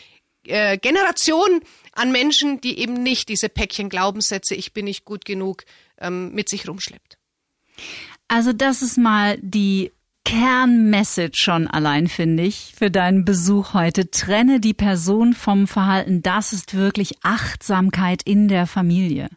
[0.45, 1.61] äh, Generation
[1.93, 5.63] an Menschen, die eben nicht diese Päckchen Glaubenssätze, ich bin nicht gut genug,
[5.99, 7.17] ähm, mit sich rumschleppt.
[8.27, 9.91] Also das ist mal die
[10.25, 14.11] Kernmessage schon allein, finde ich, für deinen Besuch heute.
[14.11, 16.21] Trenne die Person vom Verhalten.
[16.21, 19.29] Das ist wirklich Achtsamkeit in der Familie.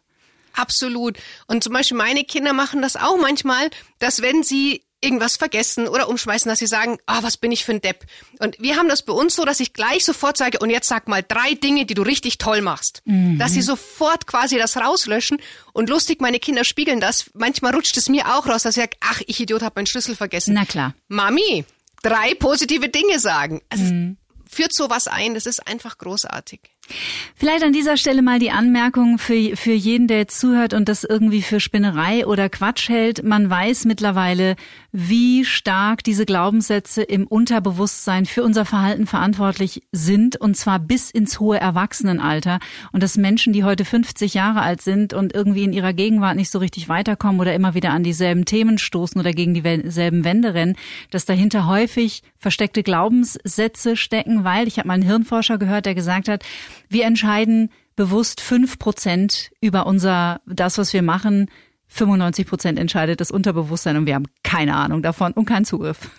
[0.53, 1.17] Absolut.
[1.47, 6.09] Und zum Beispiel meine Kinder machen das auch manchmal, dass wenn sie irgendwas vergessen oder
[6.09, 8.05] umschmeißen, dass sie sagen, ah, was bin ich für ein Depp.
[8.39, 11.07] Und wir haben das bei uns so, dass ich gleich sofort sage, und jetzt sag
[11.07, 13.01] mal drei Dinge, die du richtig toll machst.
[13.05, 13.37] Mhm.
[13.37, 15.37] Dass sie sofort quasi das rauslöschen.
[15.73, 17.29] Und lustig, meine Kinder spiegeln das.
[17.33, 20.15] Manchmal rutscht es mir auch raus, dass ich sage, ach, ich Idiot, habe meinen Schlüssel
[20.15, 20.53] vergessen.
[20.53, 20.93] Na klar.
[21.07, 21.65] Mami,
[22.01, 23.61] drei positive Dinge sagen.
[23.69, 24.17] Also, mhm.
[24.49, 26.59] Führt sowas ein, das ist einfach großartig.
[27.35, 31.03] Vielleicht an dieser Stelle mal die Anmerkung für, für jeden, der jetzt zuhört und das
[31.03, 33.23] irgendwie für Spinnerei oder Quatsch hält.
[33.23, 34.55] Man weiß mittlerweile,
[34.91, 41.39] wie stark diese Glaubenssätze im Unterbewusstsein für unser Verhalten verantwortlich sind und zwar bis ins
[41.39, 42.59] hohe Erwachsenenalter.
[42.91, 46.51] Und dass Menschen, die heute 50 Jahre alt sind und irgendwie in ihrer Gegenwart nicht
[46.51, 50.75] so richtig weiterkommen oder immer wieder an dieselben Themen stoßen oder gegen dieselben Wände rennen,
[51.09, 56.27] dass dahinter häufig versteckte Glaubenssätze stecken, weil ich habe mal einen Hirnforscher gehört, der gesagt
[56.27, 56.43] hat,
[56.89, 61.49] wir entscheiden bewusst fünf Prozent über unser, das, was wir machen,
[61.93, 66.09] 95 Prozent entscheidet das Unterbewusstsein und wir haben keine Ahnung davon und keinen Zugriff.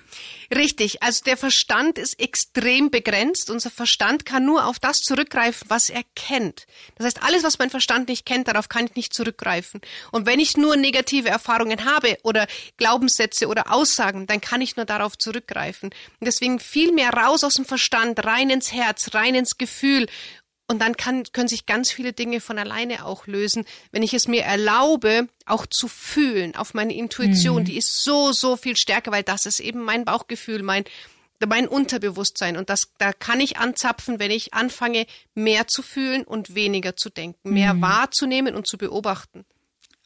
[0.55, 3.51] Richtig, also der Verstand ist extrem begrenzt.
[3.51, 6.67] Unser Verstand kann nur auf das zurückgreifen, was er kennt.
[6.95, 9.81] Das heißt, alles, was mein Verstand nicht kennt, darauf kann ich nicht zurückgreifen.
[10.13, 12.47] Und wenn ich nur negative Erfahrungen habe oder
[12.77, 15.91] Glaubenssätze oder Aussagen, dann kann ich nur darauf zurückgreifen.
[16.21, 20.07] Und deswegen viel mehr raus aus dem Verstand, rein ins Herz, rein ins Gefühl
[20.67, 24.29] und dann kann, können sich ganz viele Dinge von alleine auch lösen, wenn ich es
[24.29, 27.63] mir erlaube, auch zu fühlen auf meine Intuition.
[27.63, 27.67] Mhm.
[27.67, 30.85] Die ist so, so viel stärker, weil das ist eben mein Bauchgefühl, mein,
[31.47, 32.57] mein Unterbewusstsein.
[32.57, 37.11] Und das, da kann ich anzapfen, wenn ich anfange, mehr zu fühlen und weniger zu
[37.11, 37.83] denken, mehr mhm.
[37.83, 39.45] wahrzunehmen und zu beobachten.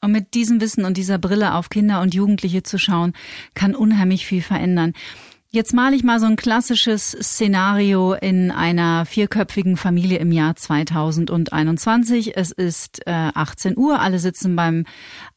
[0.00, 3.14] Und mit diesem Wissen und dieser Brille auf Kinder und Jugendliche zu schauen,
[3.54, 4.94] kann unheimlich viel verändern.
[5.50, 12.36] Jetzt male ich mal so ein klassisches Szenario in einer vierköpfigen Familie im Jahr 2021.
[12.36, 14.84] Es ist äh, 18 Uhr, alle sitzen beim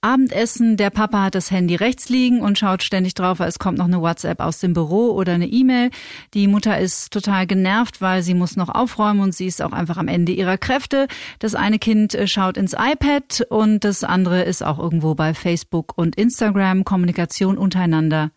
[0.01, 0.75] Abendessen.
[0.75, 4.01] Der Papa hat das Handy rechts liegen und schaut ständig drauf, es kommt noch eine
[4.01, 5.91] WhatsApp aus dem Büro oder eine E-Mail.
[6.33, 9.95] Die Mutter ist total genervt, weil sie muss noch aufräumen und sie ist auch einfach
[9.95, 11.07] am Ende ihrer Kräfte.
[11.39, 15.93] Das eine Kind äh, schaut ins iPad und das andere ist auch irgendwo bei Facebook
[15.97, 16.83] und Instagram.
[16.83, 18.31] Kommunikation untereinander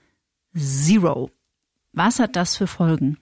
[0.57, 1.34] Zero.
[1.95, 3.19] Was hat das für Folgen?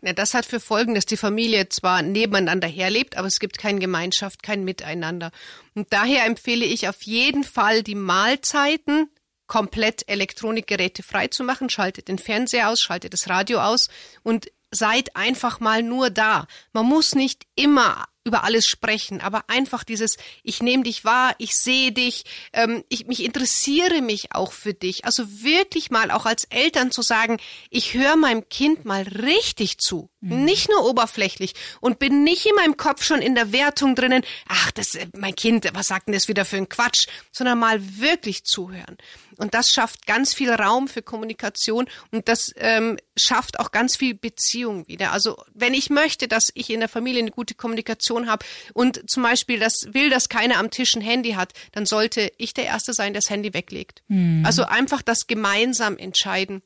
[0.00, 3.80] Na, das hat für Folgen, dass die Familie zwar nebeneinander herlebt, aber es gibt keine
[3.80, 5.30] Gemeinschaft, kein Miteinander.
[5.74, 9.10] Und daher empfehle ich auf jeden Fall, die Mahlzeiten
[9.46, 11.68] komplett Elektronikgeräte frei zu machen.
[11.68, 13.88] Schaltet den Fernseher aus, schaltet das Radio aus
[14.22, 16.46] und seid einfach mal nur da.
[16.72, 21.56] Man muss nicht immer über alles sprechen, aber einfach dieses, ich nehme dich wahr, ich
[21.56, 25.04] sehe dich, ähm, ich mich interessiere mich auch für dich.
[25.04, 27.38] Also wirklich mal auch als Eltern zu sagen,
[27.70, 30.44] ich höre meinem Kind mal richtig zu, mhm.
[30.44, 34.70] nicht nur oberflächlich und bin nicht in meinem Kopf schon in der Wertung drinnen, ach,
[34.72, 38.44] das äh, mein Kind, was sagt denn das wieder für ein Quatsch, sondern mal wirklich
[38.44, 38.96] zuhören.
[39.38, 44.14] Und das schafft ganz viel Raum für Kommunikation und das ähm, schafft auch ganz viel
[44.14, 45.12] Beziehung wieder.
[45.12, 49.22] Also wenn ich möchte, dass ich in der Familie eine gute Kommunikation habe und zum
[49.22, 52.92] Beispiel das will, dass keiner am Tisch ein Handy hat, dann sollte ich der Erste
[52.92, 54.02] sein, der das Handy weglegt.
[54.08, 54.44] Mhm.
[54.44, 56.62] Also einfach das gemeinsam entscheiden.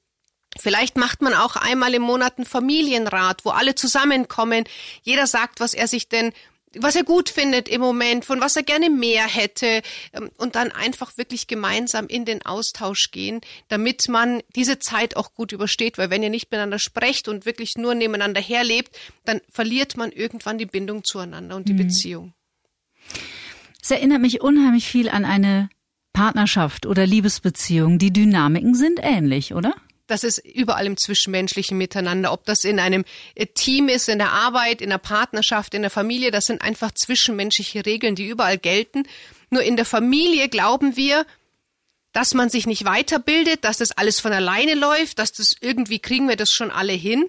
[0.59, 4.65] Vielleicht macht man auch einmal im Monat einen Familienrat, wo alle zusammenkommen.
[5.03, 6.33] Jeder sagt, was er sich denn
[6.79, 9.83] was er gut findet im Moment, von was er gerne mehr hätte
[10.13, 15.35] ähm, und dann einfach wirklich gemeinsam in den Austausch gehen, damit man diese Zeit auch
[15.35, 19.97] gut übersteht, weil wenn ihr nicht miteinander sprecht und wirklich nur nebeneinander herlebt, dann verliert
[19.97, 21.79] man irgendwann die Bindung zueinander und die mhm.
[21.79, 22.35] Beziehung.
[23.83, 25.69] Es erinnert mich unheimlich viel an eine
[26.13, 27.99] Partnerschaft oder Liebesbeziehung.
[27.99, 29.75] Die Dynamiken sind ähnlich, oder?
[30.13, 34.31] Das ist überall im zwischenmenschlichen Miteinander, ob das in einem äh, Team ist, in der
[34.31, 39.05] Arbeit, in der Partnerschaft, in der Familie, das sind einfach zwischenmenschliche Regeln, die überall gelten.
[39.49, 41.25] Nur in der Familie glauben wir,
[42.13, 46.29] dass man sich nicht weiterbildet, dass das alles von alleine läuft, dass das irgendwie kriegen
[46.29, 47.27] wir das schon alle hin.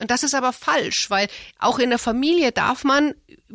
[0.00, 1.28] Und das ist aber falsch, weil
[1.60, 3.14] auch in der Familie darf man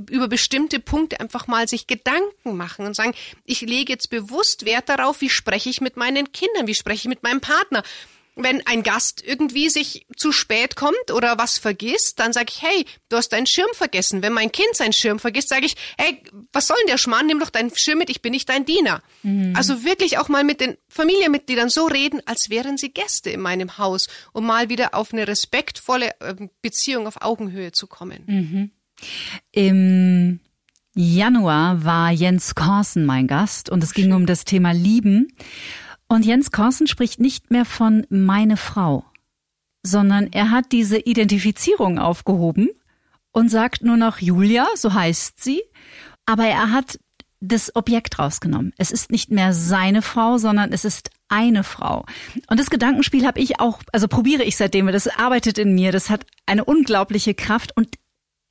[0.09, 4.87] über bestimmte Punkte einfach mal sich Gedanken machen und sagen, ich lege jetzt bewusst Wert
[4.87, 7.83] darauf, wie spreche ich mit meinen Kindern, wie spreche ich mit meinem Partner
[8.35, 12.85] wenn ein Gast irgendwie sich zu spät kommt oder was vergisst, dann sage ich, hey,
[13.09, 14.21] du hast deinen Schirm vergessen.
[14.21, 16.21] Wenn mein Kind seinen Schirm vergisst, sage ich, hey,
[16.53, 17.27] was soll denn der Schmarrn?
[17.27, 19.03] Nimm doch deinen Schirm mit, ich bin nicht dein Diener.
[19.23, 19.53] Mhm.
[19.55, 23.77] Also wirklich auch mal mit den Familienmitgliedern so reden, als wären sie Gäste in meinem
[23.77, 28.23] Haus, um mal wieder auf eine respektvolle ähm, Beziehung auf Augenhöhe zu kommen.
[28.27, 28.71] Mhm.
[29.51, 30.39] Im
[30.93, 35.33] Januar war Jens Korsen mein Gast und es ging um das Thema Lieben.
[36.11, 39.05] Und Jens Korsen spricht nicht mehr von meine Frau,
[39.81, 42.67] sondern er hat diese Identifizierung aufgehoben
[43.31, 45.63] und sagt nur noch Julia, so heißt sie,
[46.25, 46.99] aber er hat
[47.39, 48.73] das Objekt rausgenommen.
[48.77, 52.05] Es ist nicht mehr seine Frau, sondern es ist eine Frau.
[52.47, 56.09] Und das Gedankenspiel habe ich auch, also probiere ich seitdem, das arbeitet in mir, das
[56.09, 57.87] hat eine unglaubliche Kraft und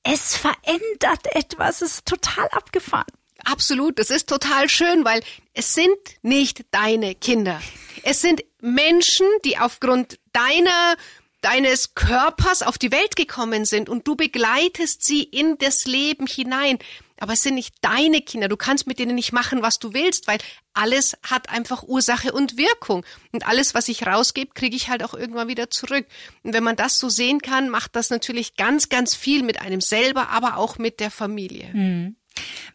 [0.02, 3.12] es verändert etwas, es ist total abgefahren.
[3.44, 5.22] Absolut, das ist total schön, weil
[5.54, 7.60] es sind nicht deine Kinder.
[8.02, 10.96] Es sind Menschen, die aufgrund deiner
[11.40, 16.78] deines Körpers auf die Welt gekommen sind und du begleitest sie in das Leben hinein.
[17.18, 18.48] Aber es sind nicht deine Kinder.
[18.48, 20.38] Du kannst mit denen nicht machen, was du willst, weil
[20.72, 23.04] alles hat einfach Ursache und Wirkung.
[23.32, 26.06] Und alles, was ich rausgebe, kriege ich halt auch irgendwann wieder zurück.
[26.42, 29.82] Und wenn man das so sehen kann, macht das natürlich ganz, ganz viel mit einem
[29.82, 31.70] selber, aber auch mit der Familie.
[31.74, 32.16] Mhm.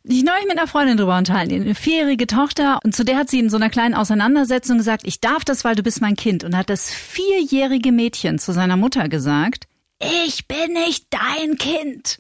[0.04, 3.40] Ich neulich mit einer Freundin drüber unterhalten, eine vierjährige Tochter, und zu der hat sie
[3.40, 6.44] in so einer kleinen Auseinandersetzung gesagt, ich darf das, weil du bist mein Kind.
[6.44, 9.68] Und hat das vierjährige Mädchen zu seiner Mutter gesagt,
[10.00, 12.20] ich bin nicht dein Kind.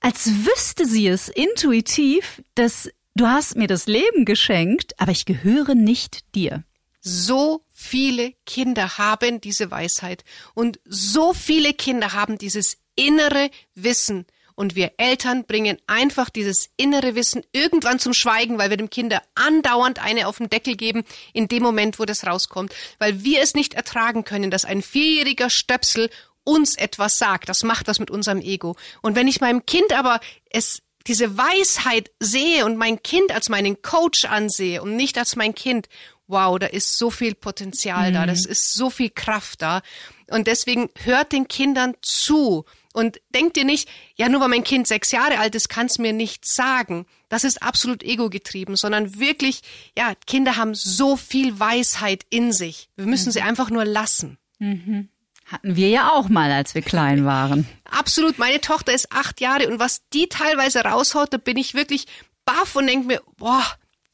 [0.00, 5.74] als wüsste sie es intuitiv, dass du hast mir das Leben geschenkt, aber ich gehöre
[5.74, 6.64] nicht dir.
[7.00, 10.24] So viele Kinder haben diese Weisheit
[10.54, 14.26] und so viele Kinder haben dieses innere Wissen.
[14.54, 19.22] Und wir Eltern bringen einfach dieses innere Wissen irgendwann zum Schweigen, weil wir dem Kinder
[19.34, 23.54] andauernd eine auf den Deckel geben, in dem Moment, wo das rauskommt, weil wir es
[23.54, 26.10] nicht ertragen können, dass ein vierjähriger Stöpsel
[26.44, 27.48] uns etwas sagt.
[27.48, 28.76] Das macht was mit unserem Ego.
[29.02, 33.82] Und wenn ich meinem Kind aber es diese Weisheit sehe und mein Kind als meinen
[33.82, 35.88] Coach ansehe und nicht als mein Kind
[36.26, 38.14] wow, da ist so viel Potenzial mhm.
[38.14, 39.82] da, das ist so viel Kraft da.
[40.30, 44.86] Und deswegen hört den Kindern zu und denkt ihr nicht, ja, nur weil mein Kind
[44.86, 47.06] sechs Jahre alt ist, kann es mir nichts sagen.
[47.28, 49.62] Das ist absolut ego-getrieben, sondern wirklich,
[49.98, 52.88] ja, Kinder haben so viel Weisheit in sich.
[52.94, 53.32] Wir müssen mhm.
[53.32, 54.38] sie einfach nur lassen.
[54.60, 55.08] Mhm.
[55.44, 57.66] Hatten wir ja auch mal, als wir klein waren.
[57.84, 58.38] Absolut.
[58.38, 62.06] Meine Tochter ist acht Jahre und was die teilweise raushaut, da bin ich wirklich
[62.44, 63.66] baff und denke mir, boah,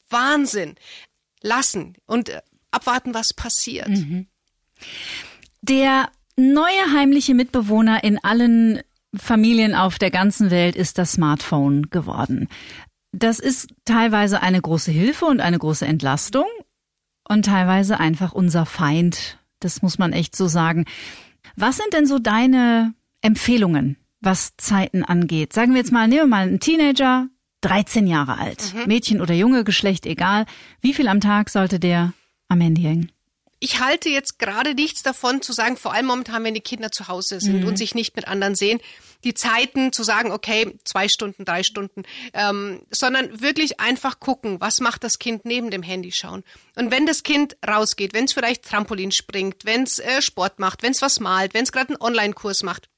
[0.09, 0.75] Wahnsinn
[1.41, 2.41] lassen und äh,
[2.71, 3.89] abwarten, was passiert.
[3.89, 4.27] Mhm.
[5.61, 8.81] Der neue heimliche Mitbewohner in allen
[9.15, 12.47] Familien auf der ganzen Welt ist das Smartphone geworden.
[13.11, 16.45] Das ist teilweise eine große Hilfe und eine große Entlastung
[17.27, 19.37] und teilweise einfach unser Feind.
[19.59, 20.85] Das muss man echt so sagen.
[21.55, 25.51] Was sind denn so deine Empfehlungen, was Zeiten angeht?
[25.51, 27.27] Sagen wir jetzt mal, nehmen wir mal einen Teenager,
[27.61, 28.73] 13 Jahre alt.
[28.73, 28.87] Mhm.
[28.87, 30.45] Mädchen oder Junge, Geschlecht egal.
[30.79, 32.13] Wie viel am Tag sollte der
[32.47, 33.11] am Handy hängen?
[33.63, 37.07] Ich halte jetzt gerade nichts davon zu sagen, vor allem momentan, wenn die Kinder zu
[37.07, 37.67] Hause sind mhm.
[37.67, 38.81] und sich nicht mit anderen sehen,
[39.23, 42.01] die Zeiten zu sagen, okay, zwei Stunden, drei Stunden,
[42.33, 46.43] ähm, sondern wirklich einfach gucken, was macht das Kind neben dem Handy schauen.
[46.75, 50.81] Und wenn das Kind rausgeht, wenn es vielleicht Trampolin springt, wenn es äh, Sport macht,
[50.81, 52.89] wenn es was malt, wenn es gerade einen Online-Kurs macht,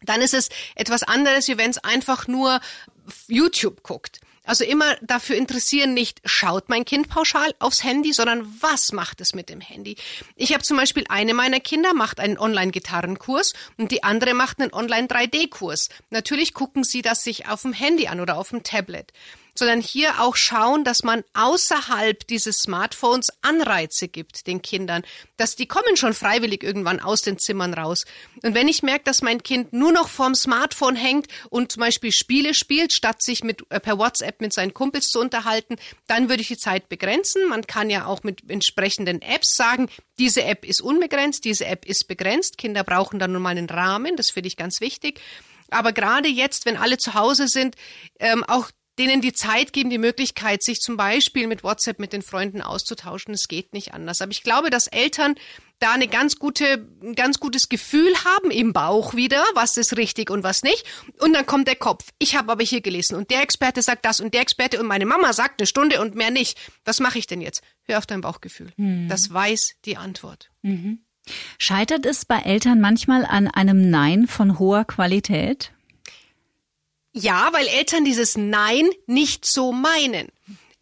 [0.00, 2.60] dann ist es etwas anderes, wie wenn es einfach nur
[3.26, 4.20] YouTube guckt.
[4.48, 9.34] Also immer dafür interessieren, nicht schaut mein Kind pauschal aufs Handy, sondern was macht es
[9.34, 9.96] mit dem Handy.
[10.36, 14.72] Ich habe zum Beispiel eine meiner Kinder macht einen Online-Gitarrenkurs und die andere macht einen
[14.72, 15.90] Online-3D-Kurs.
[16.08, 19.12] Natürlich gucken sie das sich auf dem Handy an oder auf dem Tablet
[19.58, 25.02] sondern hier auch schauen, dass man außerhalb dieses Smartphones Anreize gibt den Kindern,
[25.36, 28.04] dass die kommen schon freiwillig irgendwann aus den Zimmern raus.
[28.42, 32.12] Und wenn ich merke, dass mein Kind nur noch vorm Smartphone hängt und zum Beispiel
[32.12, 36.42] Spiele spielt, statt sich mit, äh, per WhatsApp mit seinen Kumpels zu unterhalten, dann würde
[36.42, 37.48] ich die Zeit begrenzen.
[37.48, 42.06] Man kann ja auch mit entsprechenden Apps sagen, diese App ist unbegrenzt, diese App ist
[42.06, 42.58] begrenzt.
[42.58, 45.20] Kinder brauchen dann nun mal einen Rahmen, das finde ich ganz wichtig.
[45.70, 47.76] Aber gerade jetzt, wenn alle zu Hause sind,
[48.18, 52.22] ähm, auch denen die Zeit geben, die Möglichkeit, sich zum Beispiel mit WhatsApp mit den
[52.22, 53.34] Freunden auszutauschen.
[53.34, 54.20] Es geht nicht anders.
[54.20, 55.34] Aber ich glaube, dass Eltern
[55.78, 60.30] da eine ganz gute, ein ganz gutes Gefühl haben im Bauch wieder, was ist richtig
[60.30, 60.84] und was nicht.
[61.20, 62.08] Und dann kommt der Kopf.
[62.18, 65.06] Ich habe aber hier gelesen und der Experte sagt das und der Experte und meine
[65.06, 66.58] Mama sagt eine Stunde und mehr nicht.
[66.84, 67.62] Was mache ich denn jetzt?
[67.84, 68.72] Hör auf dein Bauchgefühl.
[68.76, 69.08] Mhm.
[69.08, 70.50] Das weiß die Antwort.
[70.62, 71.04] Mhm.
[71.58, 75.72] Scheitert es bei Eltern manchmal an einem Nein von hoher Qualität?
[77.20, 80.30] Ja, weil Eltern dieses Nein nicht so meinen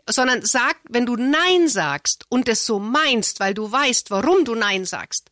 [0.09, 4.55] sondern sag, wenn du Nein sagst und es so meinst, weil du weißt, warum du
[4.55, 5.31] Nein sagst,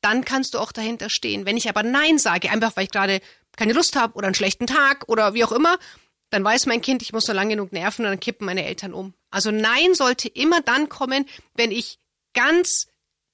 [0.00, 1.46] dann kannst du auch dahinter stehen.
[1.46, 3.20] Wenn ich aber Nein sage, einfach weil ich gerade
[3.56, 5.78] keine Lust habe oder einen schlechten Tag oder wie auch immer,
[6.30, 8.92] dann weiß mein Kind, ich muss nur lang genug nerven und dann kippen meine Eltern
[8.92, 9.14] um.
[9.30, 11.98] Also Nein sollte immer dann kommen, wenn ich
[12.32, 12.88] ganz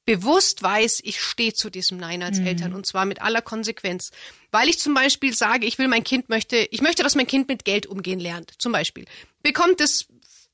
[0.04, 2.46] bewusst weiß, ich stehe zu diesem Nein als mhm.
[2.48, 4.11] Eltern und zwar mit aller Konsequenz.
[4.50, 7.48] Weil ich zum Beispiel sage, ich will mein Kind möchte, ich möchte, dass mein Kind
[7.48, 8.52] mit Geld umgehen lernt.
[8.58, 9.04] Zum Beispiel.
[9.42, 10.08] Bekommt es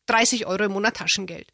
[0.06, 1.48] 30 Euro im Monat Taschengeld.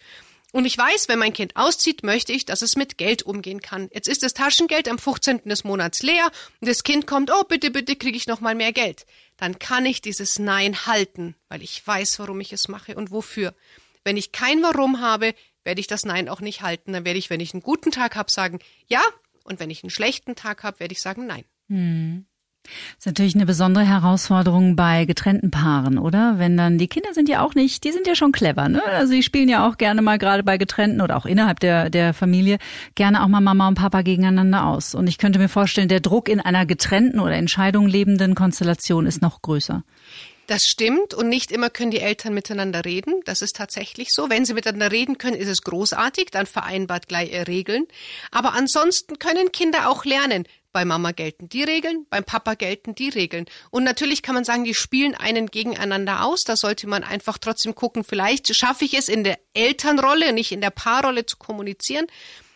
[0.52, 3.88] Und ich weiß, wenn mein Kind auszieht, möchte ich, dass es mit Geld umgehen kann.
[3.92, 5.44] Jetzt ist das Taschengeld am 15.
[5.44, 8.72] des Monats leer und das Kind kommt, oh bitte, bitte kriege ich noch mal mehr
[8.72, 9.06] Geld.
[9.38, 13.54] Dann kann ich dieses Nein halten, weil ich weiß, warum ich es mache und wofür.
[14.04, 16.92] Wenn ich kein Warum habe, werde ich das Nein auch nicht halten.
[16.92, 19.02] Dann werde ich, wenn ich einen guten Tag habe, sagen ja.
[19.44, 21.44] Und wenn ich einen schlechten Tag habe, werde ich sagen Nein.
[21.68, 22.26] Hm.
[22.62, 26.38] Das ist natürlich eine besondere Herausforderung bei getrennten Paaren, oder?
[26.38, 28.82] Wenn dann, die Kinder sind ja auch nicht, die sind ja schon clever, ne?
[28.84, 32.14] Also die spielen ja auch gerne mal gerade bei getrennten oder auch innerhalb der, der
[32.14, 32.58] Familie
[32.94, 34.94] gerne auch mal Mama und Papa gegeneinander aus.
[34.94, 39.22] Und ich könnte mir vorstellen, der Druck in einer getrennten oder Entscheidung lebenden Konstellation ist
[39.22, 39.82] noch größer.
[40.48, 43.20] Das stimmt und nicht immer können die Eltern miteinander reden.
[43.24, 44.28] Das ist tatsächlich so.
[44.28, 47.86] Wenn sie miteinander reden können, ist es großartig, dann vereinbart gleich Regeln.
[48.30, 50.44] Aber ansonsten können Kinder auch lernen.
[50.72, 53.46] Bei Mama gelten die Regeln, beim Papa gelten die Regeln.
[53.70, 56.44] Und natürlich kann man sagen, die spielen einen gegeneinander aus.
[56.44, 60.62] Da sollte man einfach trotzdem gucken, vielleicht schaffe ich es in der Elternrolle, nicht in
[60.62, 62.06] der Paarrolle zu kommunizieren.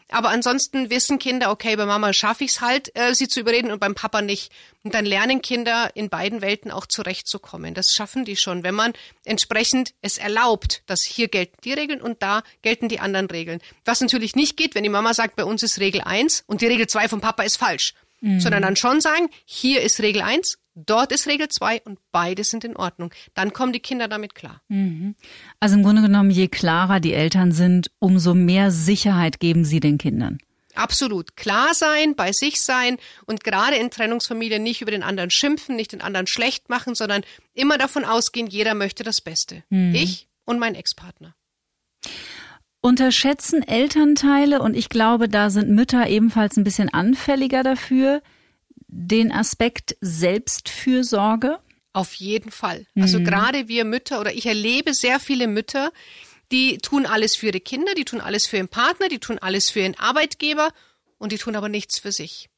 [0.08, 3.72] Aber ansonsten wissen Kinder, okay, bei Mama schaffe ich es halt, äh, sie zu überreden
[3.72, 4.52] und beim Papa nicht.
[4.84, 7.74] Und dann lernen Kinder in beiden Welten auch zurechtzukommen.
[7.74, 8.92] Das schaffen die schon, wenn man
[9.24, 13.60] entsprechend es erlaubt, dass hier gelten die Regeln und da gelten die anderen Regeln.
[13.84, 16.66] Was natürlich nicht geht, wenn die Mama sagt, bei uns ist Regel 1 und die
[16.66, 17.94] Regel 2 vom Papa ist falsch.
[18.20, 18.40] Mhm.
[18.40, 22.62] Sondern dann schon sagen, hier ist Regel 1 Dort ist Regel 2 und beide sind
[22.62, 23.10] in Ordnung.
[23.32, 24.60] Dann kommen die Kinder damit klar.
[24.68, 25.14] Mhm.
[25.58, 29.96] Also im Grunde genommen, je klarer die Eltern sind, umso mehr Sicherheit geben sie den
[29.96, 30.36] Kindern.
[30.74, 31.34] Absolut.
[31.34, 35.92] Klar sein, bei sich sein und gerade in Trennungsfamilien nicht über den anderen schimpfen, nicht
[35.92, 37.22] den anderen schlecht machen, sondern
[37.54, 39.64] immer davon ausgehen, jeder möchte das Beste.
[39.70, 39.94] Mhm.
[39.94, 41.34] Ich und mein Ex-Partner.
[42.86, 48.22] Unterschätzen Elternteile, und ich glaube, da sind Mütter ebenfalls ein bisschen anfälliger dafür,
[48.86, 51.58] den Aspekt Selbstfürsorge?
[51.92, 52.86] Auf jeden Fall.
[52.94, 53.24] Also mhm.
[53.24, 55.90] gerade wir Mütter oder ich erlebe sehr viele Mütter,
[56.52, 59.68] die tun alles für ihre Kinder, die tun alles für ihren Partner, die tun alles
[59.68, 60.72] für ihren Arbeitgeber
[61.18, 62.50] und die tun aber nichts für sich.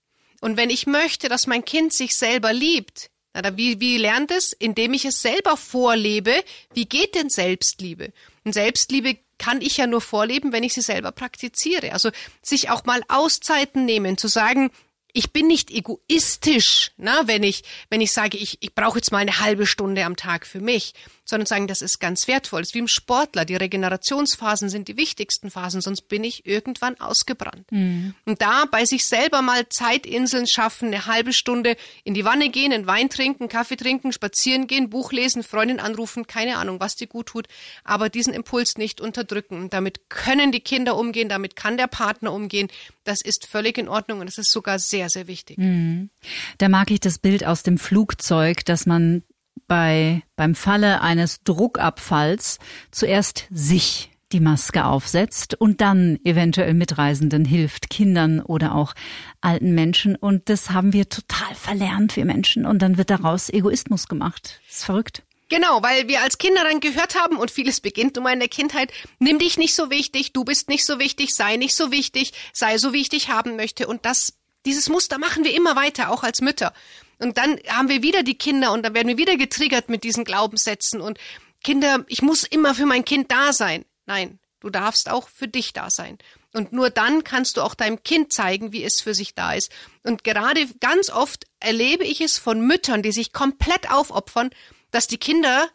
[0.42, 4.52] Und wenn ich möchte, dass mein Kind sich selber liebt, na, wie, wie lernt es?
[4.52, 6.34] Indem ich es selber vorlebe.
[6.74, 8.12] Wie geht denn Selbstliebe?
[8.44, 11.92] Und Selbstliebe kann ich ja nur vorleben, wenn ich sie selber praktiziere.
[11.92, 12.10] Also
[12.42, 14.70] sich auch mal Auszeiten nehmen, zu sagen,
[15.18, 19.18] ich bin nicht egoistisch, na, wenn ich, wenn ich sage, ich, ich brauche jetzt mal
[19.18, 20.94] eine halbe Stunde am Tag für mich,
[21.28, 22.62] sondern sagen, das ist ganz wertvoll.
[22.62, 23.44] Das ist wie im Sportler.
[23.44, 27.70] Die Regenerationsphasen sind die wichtigsten Phasen, sonst bin ich irgendwann ausgebrannt.
[27.70, 28.14] Mhm.
[28.24, 32.72] Und da bei sich selber mal Zeitinseln schaffen, eine halbe Stunde in die Wanne gehen,
[32.72, 37.08] einen Wein trinken, Kaffee trinken, spazieren gehen, Buch lesen, Freundin anrufen, keine Ahnung, was dir
[37.08, 37.48] gut tut,
[37.84, 39.60] aber diesen Impuls nicht unterdrücken.
[39.60, 42.68] Und damit können die Kinder umgehen, damit kann der Partner umgehen.
[43.04, 45.58] Das ist völlig in Ordnung und das ist sogar sehr, sehr wichtig.
[45.58, 46.10] Mhm.
[46.58, 49.22] Da mag ich das Bild aus dem Flugzeug, dass man
[49.66, 52.58] bei, beim Falle eines Druckabfalls
[52.90, 58.94] zuerst sich die Maske aufsetzt und dann eventuell Mitreisenden hilft, Kindern oder auch
[59.40, 60.16] alten Menschen.
[60.16, 62.66] Und das haben wir total verlernt, wir Menschen.
[62.66, 64.60] Und dann wird daraus Egoismus gemacht.
[64.66, 65.22] Das ist verrückt.
[65.48, 68.92] Genau, weil wir als Kinder dann gehört haben und vieles beginnt immer in der Kindheit,
[69.18, 72.76] nimm dich nicht so wichtig, du bist nicht so wichtig, sei nicht so wichtig, sei
[72.76, 73.86] so wie ich dich haben möchte.
[73.86, 74.34] Und das,
[74.66, 76.72] dieses Muster machen wir immer weiter, auch als Mütter.
[77.18, 80.24] Und dann haben wir wieder die Kinder und dann werden wir wieder getriggert mit diesen
[80.24, 81.18] Glaubenssätzen und
[81.64, 83.84] Kinder, ich muss immer für mein Kind da sein.
[84.06, 86.18] Nein, du darfst auch für dich da sein.
[86.54, 89.70] Und nur dann kannst du auch deinem Kind zeigen, wie es für sich da ist.
[90.02, 94.50] Und gerade ganz oft erlebe ich es von Müttern, die sich komplett aufopfern,
[94.90, 95.68] dass die Kinder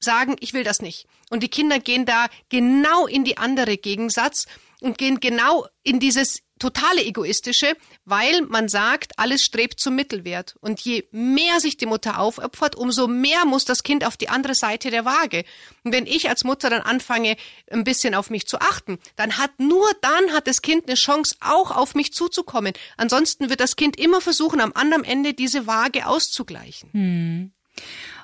[0.00, 1.06] sagen, ich will das nicht.
[1.30, 4.46] Und die Kinder gehen da genau in die andere Gegensatz
[4.80, 10.56] und gehen genau in dieses totale egoistische, weil man sagt, alles strebt zum Mittelwert.
[10.60, 14.54] Und je mehr sich die Mutter aufopfert, umso mehr muss das Kind auf die andere
[14.54, 15.44] Seite der Waage.
[15.84, 17.36] Und wenn ich als Mutter dann anfange,
[17.70, 21.36] ein bisschen auf mich zu achten, dann hat nur dann hat das Kind eine Chance,
[21.40, 22.72] auch auf mich zuzukommen.
[22.96, 26.90] Ansonsten wird das Kind immer versuchen, am anderen Ende diese Waage auszugleichen.
[26.92, 27.52] Hm.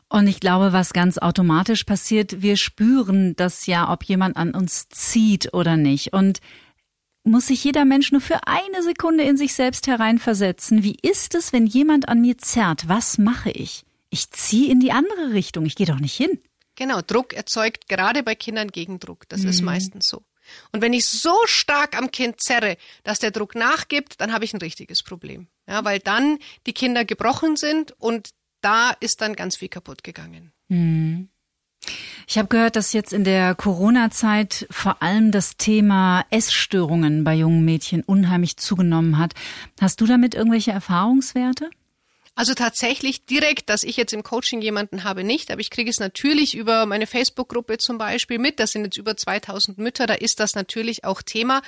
[0.09, 4.89] Und ich glaube, was ganz automatisch passiert, wir spüren das ja, ob jemand an uns
[4.89, 6.13] zieht oder nicht.
[6.13, 6.41] Und
[7.25, 10.83] muss sich jeder Mensch nur für eine Sekunde in sich selbst hereinversetzen.
[10.83, 12.89] Wie ist es, wenn jemand an mir zerrt?
[12.89, 13.85] Was mache ich?
[14.11, 15.67] Ich ziehe in die andere Richtung.
[15.67, 16.39] Ich gehe doch nicht hin.
[16.77, 19.29] Genau, Druck erzeugt gerade bei Kindern Gegendruck.
[19.29, 19.49] Das mhm.
[19.49, 20.23] ist meistens so.
[20.73, 24.53] Und wenn ich so stark am Kind zerre, dass der Druck nachgibt, dann habe ich
[24.53, 25.49] ein richtiges Problem.
[25.67, 30.53] Ja, weil dann die Kinder gebrochen sind und da ist dann ganz viel kaputt gegangen.
[30.69, 31.29] Mhm.
[32.27, 37.65] Ich habe gehört, dass jetzt in der Corona-Zeit vor allem das Thema Essstörungen bei jungen
[37.65, 39.35] Mädchen unheimlich zugenommen hat.
[39.81, 41.71] Hast du damit irgendwelche Erfahrungswerte?
[42.37, 46.01] Also tatsächlich direkt, dass ich jetzt im Coaching jemanden habe, nicht, aber ich kriege es
[46.01, 48.59] natürlich über meine Facebook-Gruppe zum Beispiel mit.
[48.59, 51.63] Das sind jetzt über 2000 Mütter, da ist das natürlich auch Thema.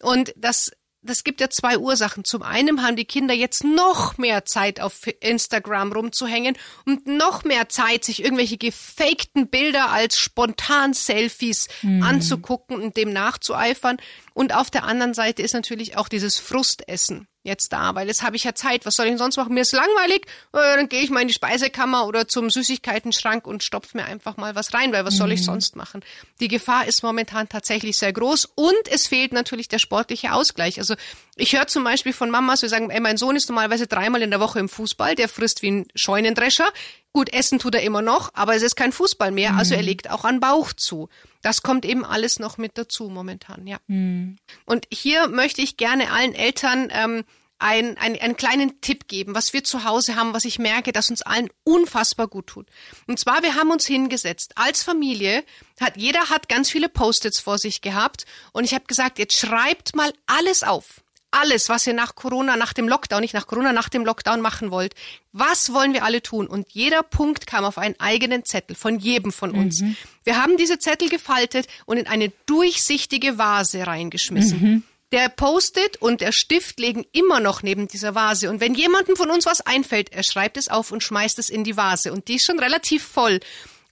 [0.00, 0.72] Und das
[1.02, 2.24] das gibt ja zwei Ursachen.
[2.24, 7.68] Zum einen haben die Kinder jetzt noch mehr Zeit auf Instagram rumzuhängen und noch mehr
[7.68, 12.02] Zeit, sich irgendwelche gefakten Bilder als spontan Selfies mhm.
[12.02, 13.96] anzugucken und dem nachzueifern.
[14.32, 18.36] Und auf der anderen Seite ist natürlich auch dieses Frustessen jetzt da, weil jetzt habe
[18.36, 18.86] ich ja Zeit.
[18.86, 19.54] Was soll ich denn sonst machen?
[19.54, 23.62] Mir ist langweilig, äh, dann gehe ich mal in die Speisekammer oder zum Süßigkeitenschrank und
[23.64, 25.18] stopf mir einfach mal was rein, weil was mhm.
[25.18, 25.46] soll ich mhm.
[25.46, 26.04] sonst machen?
[26.40, 30.78] Die Gefahr ist momentan tatsächlich sehr groß und es fehlt natürlich der sportliche Ausgleich.
[30.78, 30.94] Also
[31.36, 34.30] ich höre zum Beispiel von Mamas, wir sagen, ey, mein Sohn ist normalerweise dreimal in
[34.30, 36.68] der Woche im Fußball, der frisst wie ein Scheunendrescher.
[37.12, 39.86] Gut, essen tut er immer noch, aber es ist kein Fußball mehr, also er mhm.
[39.86, 41.10] legt auch an Bauch zu.
[41.42, 43.78] Das kommt eben alles noch mit dazu momentan, ja.
[43.86, 44.38] Mhm.
[44.64, 47.24] Und hier möchte ich gerne allen Eltern ähm,
[47.58, 51.10] ein, ein, einen kleinen Tipp geben, was wir zu Hause haben, was ich merke, dass
[51.10, 52.66] uns allen unfassbar gut tut.
[53.06, 55.44] Und zwar, wir haben uns hingesetzt als Familie,
[55.80, 59.94] hat jeder hat ganz viele Post-its vor sich gehabt und ich habe gesagt, jetzt schreibt
[59.94, 61.01] mal alles auf
[61.32, 64.70] alles, was ihr nach Corona, nach dem Lockdown, nicht nach Corona, nach dem Lockdown machen
[64.70, 64.94] wollt.
[65.32, 66.46] Was wollen wir alle tun?
[66.46, 69.80] Und jeder Punkt kam auf einen eigenen Zettel von jedem von uns.
[69.80, 69.96] Mhm.
[70.24, 74.60] Wir haben diese Zettel gefaltet und in eine durchsichtige Vase reingeschmissen.
[74.60, 74.82] Mhm.
[75.10, 78.48] Der Post-it und der Stift liegen immer noch neben dieser Vase.
[78.48, 81.64] Und wenn jemandem von uns was einfällt, er schreibt es auf und schmeißt es in
[81.64, 82.12] die Vase.
[82.12, 83.40] Und die ist schon relativ voll.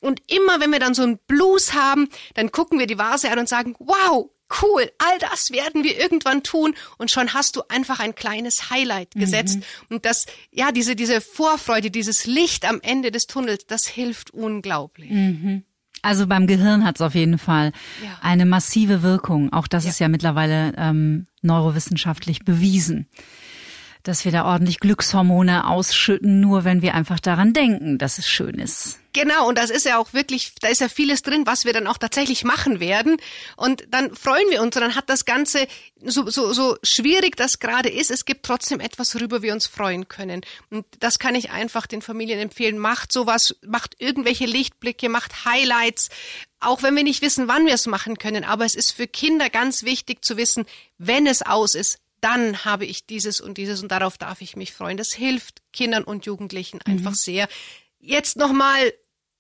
[0.01, 3.38] Und immer wenn wir dann so einen Blues haben, dann gucken wir die Vase an
[3.38, 4.30] und sagen, wow,
[4.62, 9.12] cool, all das werden wir irgendwann tun und schon hast du einfach ein kleines Highlight
[9.12, 9.96] gesetzt mhm.
[9.96, 15.11] und das ja diese diese Vorfreude, dieses Licht am Ende des Tunnels, das hilft unglaublich.
[15.11, 15.64] Mhm.
[16.03, 17.72] Also beim Gehirn hat es auf jeden Fall
[18.03, 18.18] ja.
[18.22, 19.53] eine massive Wirkung.
[19.53, 19.90] Auch das ja.
[19.90, 23.07] ist ja mittlerweile ähm, neurowissenschaftlich bewiesen
[24.03, 28.55] dass wir da ordentlich Glückshormone ausschütten, nur wenn wir einfach daran denken, dass es schön
[28.59, 28.98] ist.
[29.12, 31.88] Genau, und das ist ja auch wirklich, da ist ja vieles drin, was wir dann
[31.88, 33.16] auch tatsächlich machen werden.
[33.57, 35.66] Und dann freuen wir uns und dann hat das Ganze,
[36.05, 40.07] so, so, so schwierig das gerade ist, es gibt trotzdem etwas, worüber wir uns freuen
[40.07, 40.42] können.
[40.70, 42.78] Und das kann ich einfach den Familien empfehlen.
[42.78, 46.09] Macht sowas, macht irgendwelche Lichtblicke, macht Highlights,
[46.61, 48.44] auch wenn wir nicht wissen, wann wir es machen können.
[48.44, 50.66] Aber es ist für Kinder ganz wichtig zu wissen,
[50.98, 54.73] wenn es aus ist, dann habe ich dieses und dieses und darauf darf ich mich
[54.73, 54.97] freuen.
[54.97, 56.93] Das hilft Kindern und Jugendlichen mhm.
[56.93, 57.49] einfach sehr,
[57.99, 58.93] jetzt nochmal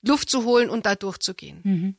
[0.02, 1.60] Luft zu holen und da durchzugehen.
[1.62, 1.94] Mhm.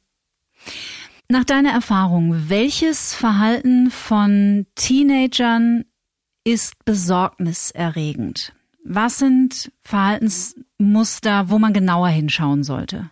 [1.27, 5.85] Nach deiner Erfahrung, welches Verhalten von Teenagern
[6.43, 8.53] ist besorgniserregend?
[8.83, 13.11] Was sind Verhaltensmuster, wo man genauer hinschauen sollte?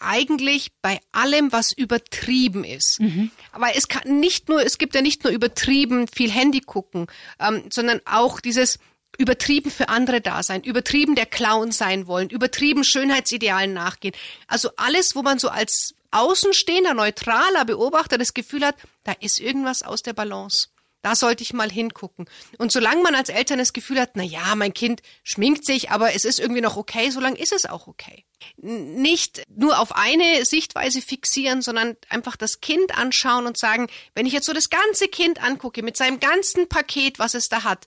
[0.00, 3.00] Eigentlich bei allem, was übertrieben ist.
[3.00, 3.30] Mhm.
[3.52, 7.06] Aber es kann nicht nur, es gibt ja nicht nur übertrieben viel Handy gucken,
[7.40, 8.78] ähm, sondern auch dieses
[9.18, 14.14] übertrieben für andere da sein, übertrieben der Clown sein wollen, übertrieben Schönheitsidealen nachgehen.
[14.46, 19.82] Also alles, wo man so als außenstehender, neutraler Beobachter das Gefühl hat, da ist irgendwas
[19.82, 20.68] aus der Balance.
[21.06, 22.28] Da sollte ich mal hingucken.
[22.58, 26.16] Und solange man als Eltern das Gefühl hat, na ja, mein Kind schminkt sich, aber
[26.16, 28.24] es ist irgendwie noch okay, solange ist es auch okay
[28.58, 34.34] nicht nur auf eine Sichtweise fixieren, sondern einfach das Kind anschauen und sagen, wenn ich
[34.34, 37.86] jetzt so das ganze Kind angucke mit seinem ganzen Paket, was es da hat,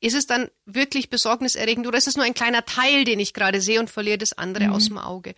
[0.00, 3.60] ist es dann wirklich besorgniserregend oder ist es nur ein kleiner Teil, den ich gerade
[3.60, 4.72] sehe und verliere das andere mhm.
[4.72, 5.34] aus dem Auge?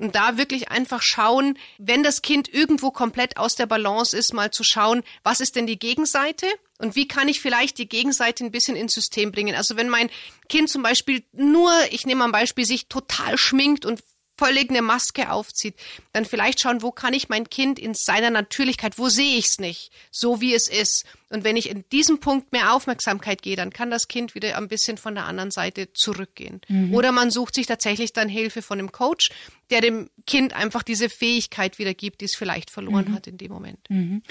[0.00, 4.50] Und da wirklich einfach schauen, wenn das Kind irgendwo komplett aus der Balance ist, mal
[4.50, 6.46] zu schauen, was ist denn die Gegenseite
[6.78, 9.54] und wie kann ich vielleicht die Gegenseite ein bisschen ins System bringen.
[9.54, 10.08] Also wenn mein
[10.48, 14.02] Kind zum Beispiel nur, ich nehme mal ein Beispiel, sich total schminkt und
[14.38, 15.74] völlig eine Maske aufzieht,
[16.14, 19.58] dann vielleicht schauen, wo kann ich mein Kind in seiner Natürlichkeit, wo sehe ich es
[19.58, 21.04] nicht, so wie es ist.
[21.28, 24.68] Und wenn ich in diesem Punkt mehr Aufmerksamkeit gehe, dann kann das Kind wieder ein
[24.68, 26.62] bisschen von der anderen Seite zurückgehen.
[26.68, 26.94] Mhm.
[26.94, 29.28] Oder man sucht sich tatsächlich dann Hilfe von einem Coach,
[29.70, 33.14] der dem Kind einfach diese Fähigkeit wieder gibt, die es vielleicht verloren mhm.
[33.14, 33.78] hat in dem Moment.
[33.88, 34.22] Mhm.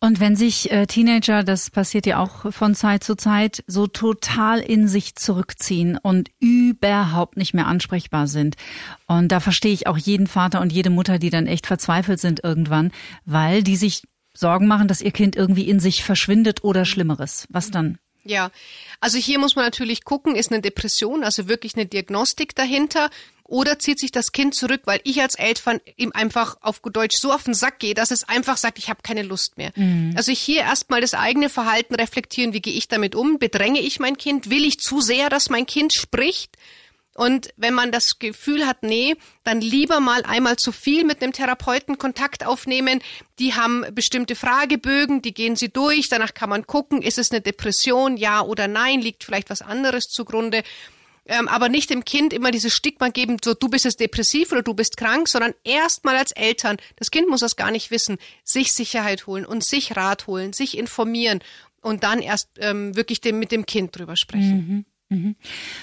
[0.00, 4.60] Und wenn sich äh, Teenager, das passiert ja auch von Zeit zu Zeit, so total
[4.60, 8.56] in sich zurückziehen und überhaupt nicht mehr ansprechbar sind.
[9.06, 12.42] Und da verstehe ich auch jeden Vater und jede Mutter, die dann echt verzweifelt sind
[12.44, 12.92] irgendwann,
[13.24, 14.02] weil die sich
[14.34, 17.46] Sorgen machen, dass ihr Kind irgendwie in sich verschwindet oder Schlimmeres.
[17.50, 17.98] Was dann?
[18.24, 18.50] Ja,
[19.00, 23.10] also hier muss man natürlich gucken, ist eine Depression, also wirklich eine Diagnostik dahinter
[23.44, 27.18] oder zieht sich das Kind zurück, weil ich als Eltern ihm einfach auf gut Deutsch
[27.18, 29.72] so auf den Sack gehe, dass es einfach sagt, ich habe keine Lust mehr.
[29.74, 30.14] Mhm.
[30.16, 33.38] Also hier erstmal das eigene Verhalten reflektieren, wie gehe ich damit um?
[33.38, 34.48] Bedränge ich mein Kind?
[34.48, 36.56] Will ich zu sehr, dass mein Kind spricht?
[37.14, 41.32] Und wenn man das Gefühl hat, nee, dann lieber mal einmal zu viel mit einem
[41.32, 43.00] Therapeuten Kontakt aufnehmen.
[43.38, 46.08] Die haben bestimmte Fragebögen, die gehen sie durch.
[46.08, 50.08] Danach kann man gucken, ist es eine Depression, ja oder nein, liegt vielleicht was anderes
[50.08, 50.62] zugrunde.
[51.24, 54.62] Ähm, aber nicht dem Kind immer dieses Stigma geben, so du bist jetzt depressiv oder
[54.62, 58.72] du bist krank, sondern erstmal als Eltern, das Kind muss das gar nicht wissen, sich
[58.72, 61.40] Sicherheit holen und sich Rat holen, sich informieren
[61.80, 64.56] und dann erst ähm, wirklich dem, mit dem Kind drüber sprechen.
[64.56, 64.84] Mhm.
[65.12, 65.36] Mhm.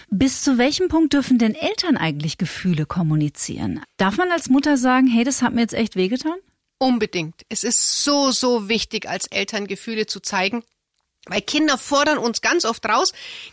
[0.09, 3.81] Bis zu welchem Punkt dürfen denn Eltern eigentlich Gefühle kommunizieren?
[3.97, 6.37] Darf man als Mutter sagen, hey, das hat mir jetzt echt wehgetan?
[6.79, 7.43] Unbedingt.
[7.47, 10.63] Es ist so, so wichtig, als Eltern Gefühle zu zeigen.
[11.25, 13.11] Weil Kinder fordern uns ganz oft raus,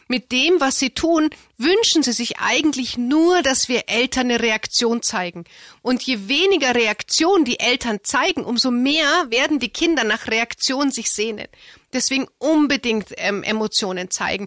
[0.08, 5.02] mit dem, was sie tun, wünschen sie sich eigentlich nur, dass wir Eltern eine Reaktion
[5.02, 5.44] zeigen.
[5.82, 11.10] Und je weniger Reaktion die Eltern zeigen, umso mehr werden die Kinder nach Reaktion sich
[11.10, 11.48] sehnen.
[11.92, 14.46] Deswegen unbedingt ähm, Emotionen zeigen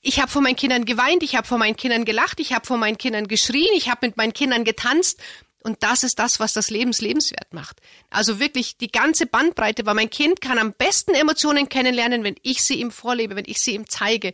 [0.00, 2.78] ich habe vor meinen Kindern geweint, ich habe vor meinen Kindern gelacht, ich habe vor
[2.78, 5.20] meinen Kindern geschrien, ich habe mit meinen Kindern getanzt.
[5.64, 7.80] Und das ist das, was das Lebens lebenswert macht.
[8.10, 12.62] Also wirklich die ganze Bandbreite, weil mein Kind kann am besten Emotionen kennenlernen, wenn ich
[12.62, 14.32] sie ihm vorlebe, wenn ich sie ihm zeige.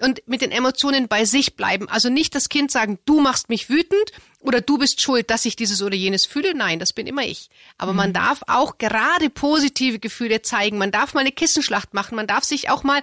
[0.00, 1.88] und mit den Emotionen bei sich bleiben.
[1.88, 4.10] Also nicht das Kind sagen, du machst mich wütend
[4.40, 6.54] oder du bist schuld, dass ich dieses oder jenes fühle.
[6.54, 7.50] Nein, das bin immer ich.
[7.78, 7.98] Aber mhm.
[7.98, 10.78] man darf auch gerade positive Gefühle zeigen.
[10.78, 12.16] Man darf mal eine Kissenschlacht machen.
[12.16, 13.02] Man darf sich auch mal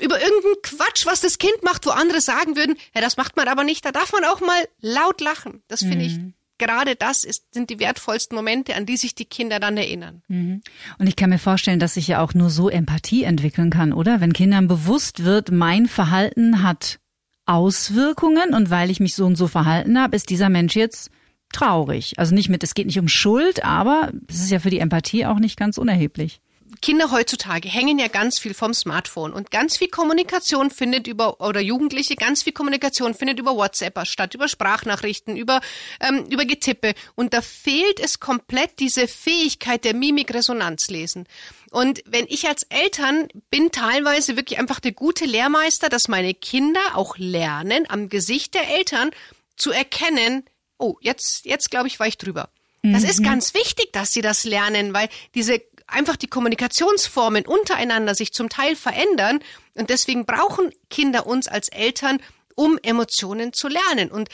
[0.00, 3.48] über irgendeinen Quatsch, was das Kind macht, wo andere sagen würden, ja, das macht man
[3.48, 3.84] aber nicht.
[3.84, 5.62] Da darf man auch mal laut lachen.
[5.68, 6.02] Das finde mhm.
[6.02, 10.22] ich gerade das ist, sind die wertvollsten Momente, an die sich die Kinder dann erinnern.
[10.28, 10.62] Mhm.
[10.98, 14.20] Und ich kann mir vorstellen, dass sich ja auch nur so Empathie entwickeln kann, oder?
[14.20, 17.00] Wenn Kindern bewusst wird, mein Verhalten hat
[17.46, 21.10] Auswirkungen und weil ich mich so und so verhalten habe, ist dieser Mensch jetzt
[21.52, 22.18] traurig.
[22.18, 25.26] Also nicht mit, es geht nicht um Schuld, aber es ist ja für die Empathie
[25.26, 26.40] auch nicht ganz unerheblich.
[26.80, 31.60] Kinder heutzutage hängen ja ganz viel vom Smartphone und ganz viel Kommunikation findet über oder
[31.60, 35.60] Jugendliche ganz viel Kommunikation findet über WhatsApp statt über Sprachnachrichten über
[36.00, 36.94] ähm, über Getippe.
[37.14, 41.26] Und da fehlt es komplett diese Fähigkeit der Mimikresonanz lesen.
[41.70, 46.80] Und wenn ich als Eltern bin teilweise wirklich einfach der gute Lehrmeister, dass meine Kinder
[46.94, 49.10] auch lernen am Gesicht der Eltern
[49.56, 50.44] zu erkennen,
[50.78, 52.50] oh jetzt jetzt glaube ich war ich drüber.
[52.86, 53.24] Das ist mhm.
[53.24, 55.62] ganz wichtig, dass sie das lernen, weil diese
[55.94, 59.40] einfach die Kommunikationsformen untereinander sich zum Teil verändern
[59.74, 62.20] und deswegen brauchen Kinder uns als Eltern,
[62.54, 64.10] um Emotionen zu lernen.
[64.10, 64.28] Und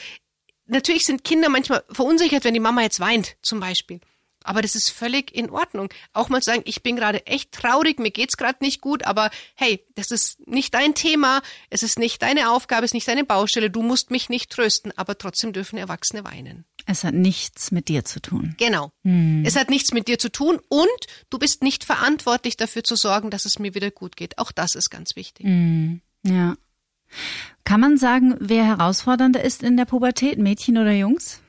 [0.65, 4.01] natürlich sind Kinder manchmal verunsichert, wenn die Mama jetzt weint, zum Beispiel.
[4.43, 5.89] Aber das ist völlig in Ordnung.
[6.13, 9.29] Auch mal zu sagen, ich bin gerade echt traurig, mir geht's gerade nicht gut, aber
[9.55, 13.23] hey, das ist nicht dein Thema, es ist nicht deine Aufgabe, es ist nicht deine
[13.23, 16.65] Baustelle, du musst mich nicht trösten, aber trotzdem dürfen Erwachsene weinen.
[16.85, 18.55] Es hat nichts mit dir zu tun.
[18.57, 18.91] Genau.
[19.03, 19.43] Hm.
[19.45, 20.89] Es hat nichts mit dir zu tun und
[21.29, 24.37] du bist nicht verantwortlich dafür zu sorgen, dass es mir wieder gut geht.
[24.37, 25.45] Auch das ist ganz wichtig.
[25.45, 26.01] Hm.
[26.23, 26.55] Ja.
[27.63, 31.41] Kann man sagen, wer herausfordernder ist in der Pubertät, Mädchen oder Jungs?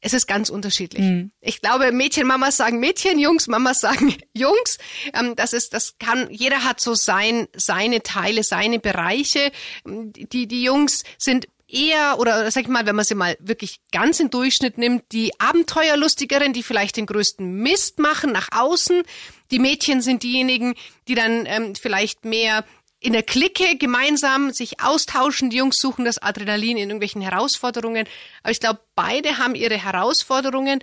[0.00, 1.02] Es ist ganz unterschiedlich.
[1.02, 1.32] Mhm.
[1.40, 4.78] Ich glaube, Mädchenmamas sagen Mädchen, Jungs, Mamas sagen Jungs.
[5.12, 9.50] Ähm, das ist, das kann, jeder hat so sein, seine Teile, seine Bereiche.
[9.84, 14.20] Die, die Jungs sind eher, oder sag ich mal, wenn man sie mal wirklich ganz
[14.20, 19.02] im Durchschnitt nimmt, die Abenteuerlustigeren, die vielleicht den größten Mist machen nach außen.
[19.50, 20.74] Die Mädchen sind diejenigen,
[21.08, 22.64] die dann ähm, vielleicht mehr
[23.00, 25.50] in der Clique gemeinsam sich austauschen.
[25.50, 28.06] Die Jungs suchen das Adrenalin in irgendwelchen Herausforderungen.
[28.42, 30.82] Aber ich glaube, beide haben ihre Herausforderungen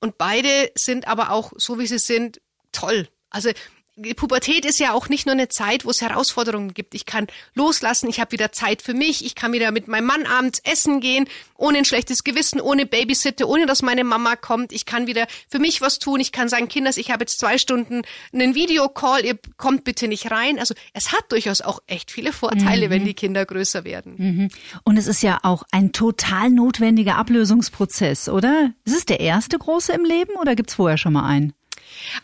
[0.00, 2.40] und beide sind aber auch, so wie sie sind,
[2.72, 3.08] toll.
[3.30, 3.50] Also
[4.16, 6.94] Pubertät ist ja auch nicht nur eine Zeit, wo es Herausforderungen gibt.
[6.94, 10.26] Ich kann loslassen, ich habe wieder Zeit für mich, ich kann wieder mit meinem Mann
[10.26, 11.26] abends essen gehen,
[11.56, 14.72] ohne ein schlechtes Gewissen, ohne Babysitter, ohne dass meine Mama kommt.
[14.72, 16.20] Ich kann wieder für mich was tun.
[16.20, 20.30] Ich kann sagen, Kinders, ich habe jetzt zwei Stunden einen Videocall, ihr kommt bitte nicht
[20.30, 20.58] rein.
[20.58, 22.90] Also es hat durchaus auch echt viele Vorteile, mhm.
[22.90, 24.14] wenn die Kinder größer werden.
[24.16, 24.48] Mhm.
[24.84, 28.72] Und es ist ja auch ein total notwendiger Ablösungsprozess, oder?
[28.84, 31.52] Ist es der erste große im Leben oder gibt's vorher schon mal einen?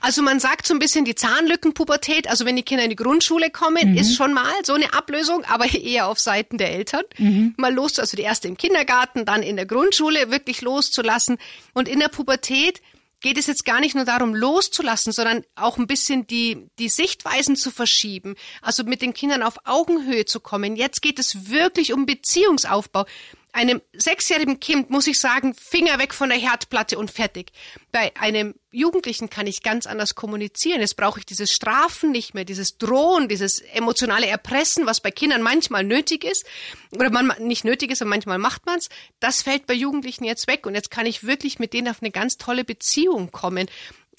[0.00, 3.50] Also man sagt so ein bisschen die Zahnlückenpubertät, also wenn die Kinder in die Grundschule
[3.50, 3.96] kommen, mhm.
[3.96, 7.04] ist schon mal so eine Ablösung, aber eher auf Seiten der Eltern.
[7.18, 7.54] Mhm.
[7.56, 11.38] Mal los, also die erste im Kindergarten, dann in der Grundschule wirklich loszulassen.
[11.72, 12.80] Und in der Pubertät
[13.20, 17.56] geht es jetzt gar nicht nur darum, loszulassen, sondern auch ein bisschen die, die Sichtweisen
[17.56, 18.34] zu verschieben.
[18.60, 20.76] Also mit den Kindern auf Augenhöhe zu kommen.
[20.76, 23.06] Jetzt geht es wirklich um Beziehungsaufbau
[23.54, 27.52] einem sechsjährigen Kind muss ich sagen, Finger weg von der Herdplatte und fertig.
[27.92, 30.80] Bei einem Jugendlichen kann ich ganz anders kommunizieren.
[30.80, 35.42] Jetzt brauche ich dieses Strafen nicht mehr, dieses Drohen, dieses emotionale Erpressen, was bei Kindern
[35.42, 36.44] manchmal nötig ist
[36.92, 38.88] oder man nicht nötig ist, aber manchmal macht man es.
[39.20, 42.10] Das fällt bei Jugendlichen jetzt weg und jetzt kann ich wirklich mit denen auf eine
[42.10, 43.68] ganz tolle Beziehung kommen.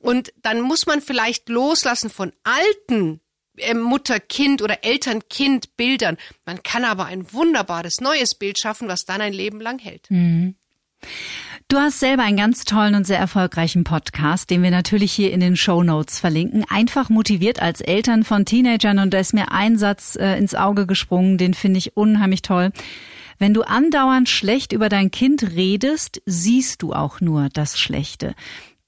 [0.02, 3.22] Und dann muss man vielleicht loslassen von alten
[3.58, 6.18] äh, Mutter-Kind oder Eltern-Kind-Bildern.
[6.46, 10.10] Man kann aber ein wunderbares neues Bild schaffen, was dann ein Leben lang hält.
[10.10, 10.56] Mhm.
[11.68, 15.40] Du hast selber einen ganz tollen und sehr erfolgreichen Podcast, den wir natürlich hier in
[15.40, 16.64] den Show Notes verlinken.
[16.70, 20.86] Einfach motiviert als Eltern von Teenagern und da ist mir ein Satz äh, ins Auge
[20.86, 22.72] gesprungen, den finde ich unheimlich toll.
[23.40, 28.36] Wenn du andauernd schlecht über dein Kind redest, siehst du auch nur das Schlechte.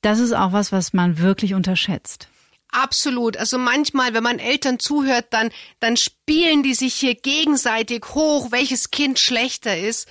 [0.01, 2.29] Das ist auch was, was man wirklich unterschätzt.
[2.71, 3.37] Absolut.
[3.37, 5.49] Also manchmal, wenn man Eltern zuhört, dann,
[5.79, 10.07] dann spielen die sich hier gegenseitig hoch, welches Kind schlechter ist.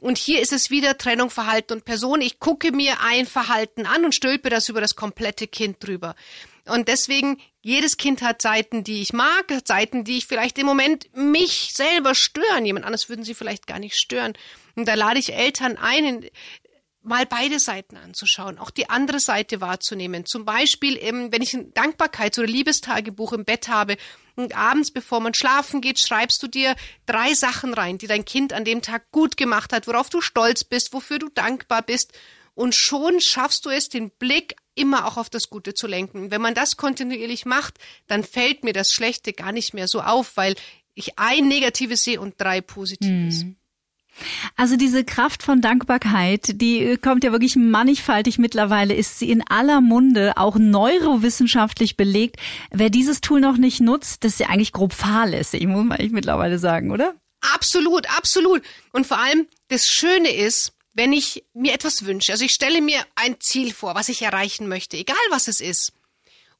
[0.00, 2.22] Und hier ist es wieder Trennung, Verhalten und Person.
[2.22, 6.14] Ich gucke mir ein Verhalten an und stülpe das über das komplette Kind drüber.
[6.66, 11.14] Und deswegen, jedes Kind hat Seiten, die ich mag, Seiten, die ich vielleicht im Moment
[11.14, 12.64] mich selber stören.
[12.64, 14.32] Jemand anderes würden sie vielleicht gar nicht stören.
[14.74, 16.24] Und da lade ich Eltern ein,
[17.02, 20.24] mal beide Seiten anzuschauen, auch die andere Seite wahrzunehmen.
[20.24, 23.96] Zum Beispiel, wenn ich ein Dankbarkeits- oder Liebestagebuch im Bett habe
[24.40, 26.74] und abends, bevor man schlafen geht, schreibst du dir
[27.06, 30.64] drei Sachen rein, die dein Kind an dem Tag gut gemacht hat, worauf du stolz
[30.64, 32.12] bist, wofür du dankbar bist.
[32.54, 36.30] Und schon schaffst du es, den Blick immer auch auf das Gute zu lenken.
[36.30, 40.36] Wenn man das kontinuierlich macht, dann fällt mir das Schlechte gar nicht mehr so auf,
[40.36, 40.54] weil
[40.94, 43.44] ich ein Negatives sehe und drei Positives.
[43.44, 43.56] Mhm.
[44.56, 49.80] Also diese Kraft von Dankbarkeit, die kommt ja wirklich mannigfaltig mittlerweile, ist sie in aller
[49.80, 52.36] Munde, auch neurowissenschaftlich belegt.
[52.70, 56.12] Wer dieses Tool noch nicht nutzt, das ist ja eigentlich grob fahrlässig, muss man eigentlich
[56.12, 57.14] mittlerweile sagen, oder?
[57.54, 58.62] Absolut, absolut.
[58.92, 63.00] Und vor allem, das Schöne ist, wenn ich mir etwas wünsche, also ich stelle mir
[63.14, 65.92] ein Ziel vor, was ich erreichen möchte, egal was es ist.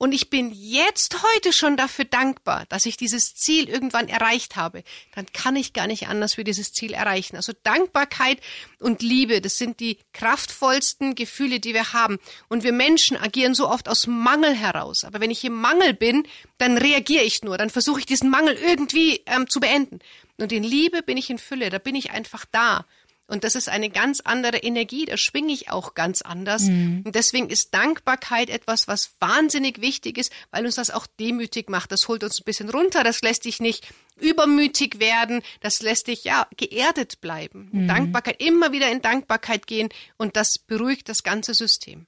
[0.02, 4.82] Und ich bin jetzt heute schon dafür dankbar, dass ich dieses Ziel irgendwann erreicht habe.
[5.14, 7.36] Dann kann ich gar nicht anders für dieses Ziel erreichen.
[7.36, 8.40] Also Dankbarkeit
[8.78, 12.18] und Liebe, das sind die kraftvollsten Gefühle, die wir haben.
[12.48, 15.04] Und wir Menschen agieren so oft aus Mangel heraus.
[15.04, 16.26] Aber wenn ich im Mangel bin,
[16.56, 17.58] dann reagiere ich nur.
[17.58, 19.98] Dann versuche ich diesen Mangel irgendwie ähm, zu beenden.
[20.38, 21.68] Und in Liebe bin ich in Fülle.
[21.68, 22.86] Da bin ich einfach da.
[23.30, 26.64] Und das ist eine ganz andere Energie, da schwinge ich auch ganz anders.
[26.64, 27.02] Mhm.
[27.04, 31.92] Und deswegen ist Dankbarkeit etwas, was wahnsinnig wichtig ist, weil uns das auch demütig macht.
[31.92, 33.86] Das holt uns ein bisschen runter, das lässt dich nicht
[34.20, 37.68] übermütig werden, das lässt dich ja geerdet bleiben.
[37.72, 37.88] Mhm.
[37.88, 42.06] Dankbarkeit, immer wieder in Dankbarkeit gehen und das beruhigt das ganze System.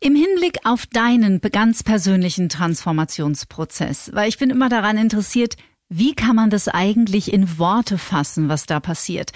[0.00, 5.56] Im Hinblick auf deinen ganz persönlichen Transformationsprozess, weil ich bin immer daran interessiert,
[5.88, 9.30] wie kann man das eigentlich in Worte fassen, was da passiert?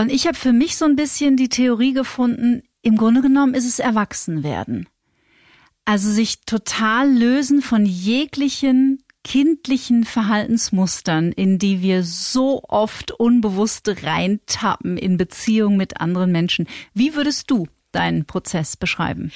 [0.00, 3.66] Und ich habe für mich so ein bisschen die Theorie gefunden, im Grunde genommen ist
[3.66, 4.88] es Erwachsenwerden.
[5.84, 14.96] Also sich total lösen von jeglichen kindlichen Verhaltensmustern, in die wir so oft unbewusst reintappen
[14.96, 16.66] in Beziehung mit anderen Menschen.
[16.94, 19.32] Wie würdest du deinen Prozess beschreiben?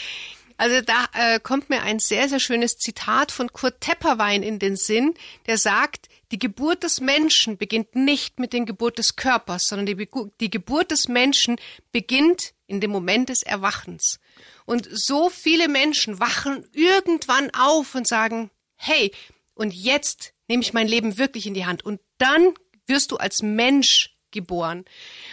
[0.57, 4.76] Also da äh, kommt mir ein sehr, sehr schönes Zitat von Kurt Tepperwein in den
[4.76, 5.14] Sinn,
[5.46, 10.09] der sagt, die Geburt des Menschen beginnt nicht mit der Geburt des Körpers, sondern die,
[10.40, 11.57] die Geburt des Menschen
[11.92, 14.20] beginnt in dem Moment des Erwachens.
[14.64, 19.12] Und so viele Menschen wachen irgendwann auf und sagen, hey,
[19.55, 21.84] und jetzt nehme ich mein Leben wirklich in die Hand.
[21.84, 22.55] Und dann
[22.86, 24.84] wirst du als Mensch geboren.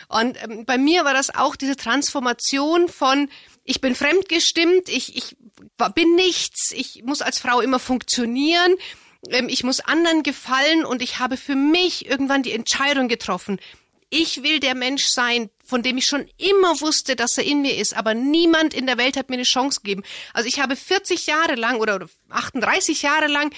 [0.08, 3.30] Und ähm, bei mir war das auch diese Transformation von,
[3.72, 5.38] ich bin fremdgestimmt, ich, ich
[5.96, 8.76] bin nichts, ich muss als Frau immer funktionieren,
[9.30, 13.62] ähm, ich muss anderen gefallen und ich habe für mich irgendwann die Entscheidung getroffen.
[14.10, 17.78] Ich will der Mensch sein, von dem ich schon immer wusste, dass er in mir
[17.78, 20.04] ist, aber niemand in der Welt hat mir eine Chance gegeben.
[20.34, 23.56] Also ich habe 40 Jahre lang oder 38 Jahre lang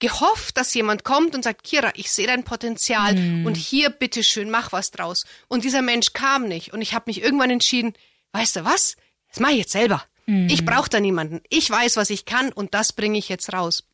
[0.00, 3.46] gehofft, dass jemand kommt und sagt, Kira, ich sehe dein Potenzial mm.
[3.46, 5.22] und hier bitteschön, mach was draus.
[5.46, 7.94] Und dieser Mensch kam nicht und ich habe mich irgendwann entschieden,
[8.32, 8.96] weißt du was,
[9.32, 10.04] das mache ich jetzt selber.
[10.26, 10.46] Mm.
[10.48, 11.40] Ich brauche da niemanden.
[11.48, 13.84] Ich weiß, was ich kann und das bringe ich jetzt raus.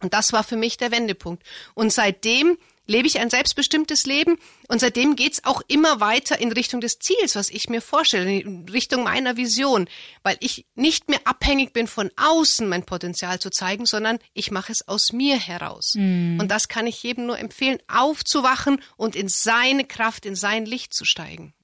[0.00, 1.44] Und das war für mich der Wendepunkt.
[1.74, 6.80] Und seitdem lebe ich ein selbstbestimmtes Leben und seitdem geht's auch immer weiter in Richtung
[6.80, 9.88] des Ziels, was ich mir vorstelle, in Richtung meiner Vision,
[10.24, 14.72] weil ich nicht mehr abhängig bin von außen mein Potenzial zu zeigen, sondern ich mache
[14.72, 15.94] es aus mir heraus.
[15.96, 16.40] Mm.
[16.40, 20.92] Und das kann ich jedem nur empfehlen, aufzuwachen und in seine Kraft, in sein Licht
[20.92, 21.54] zu steigen.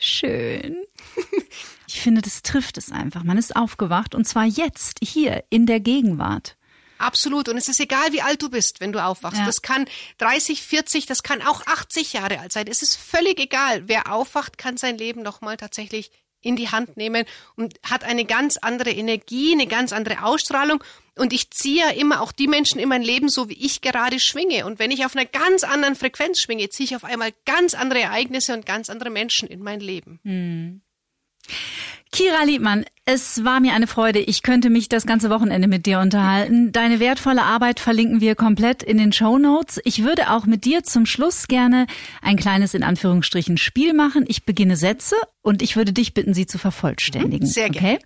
[0.00, 0.84] Schön.
[1.92, 3.24] Ich finde, das trifft es einfach.
[3.24, 6.56] Man ist aufgewacht und zwar jetzt, hier, in der Gegenwart.
[6.98, 7.48] Absolut.
[7.48, 9.40] Und es ist egal, wie alt du bist, wenn du aufwachst.
[9.40, 9.44] Ja.
[9.44, 9.86] Das kann
[10.18, 12.68] 30, 40, das kann auch 80 Jahre alt sein.
[12.68, 13.88] Es ist völlig egal.
[13.88, 16.12] Wer aufwacht, kann sein Leben nochmal tatsächlich
[16.42, 17.24] in die Hand nehmen
[17.56, 20.82] und hat eine ganz andere Energie, eine ganz andere Ausstrahlung.
[21.16, 24.18] Und ich ziehe ja immer auch die Menschen in mein Leben so, wie ich gerade
[24.20, 24.64] schwinge.
[24.64, 28.00] Und wenn ich auf einer ganz anderen Frequenz schwinge, ziehe ich auf einmal ganz andere
[28.00, 30.20] Ereignisse und ganz andere Menschen in mein Leben.
[30.22, 30.80] Hm.
[32.12, 34.18] Kira Liebmann, es war mir eine Freude.
[34.18, 36.72] Ich könnte mich das ganze Wochenende mit dir unterhalten.
[36.72, 39.80] Deine wertvolle Arbeit verlinken wir komplett in den Show Notes.
[39.84, 41.86] Ich würde auch mit dir zum Schluss gerne
[42.20, 44.24] ein kleines in Anführungsstrichen Spiel machen.
[44.26, 47.46] Ich beginne Sätze und ich würde dich bitten, sie zu vervollständigen.
[47.46, 47.98] Mhm, sehr gerne.
[47.98, 48.04] Okay?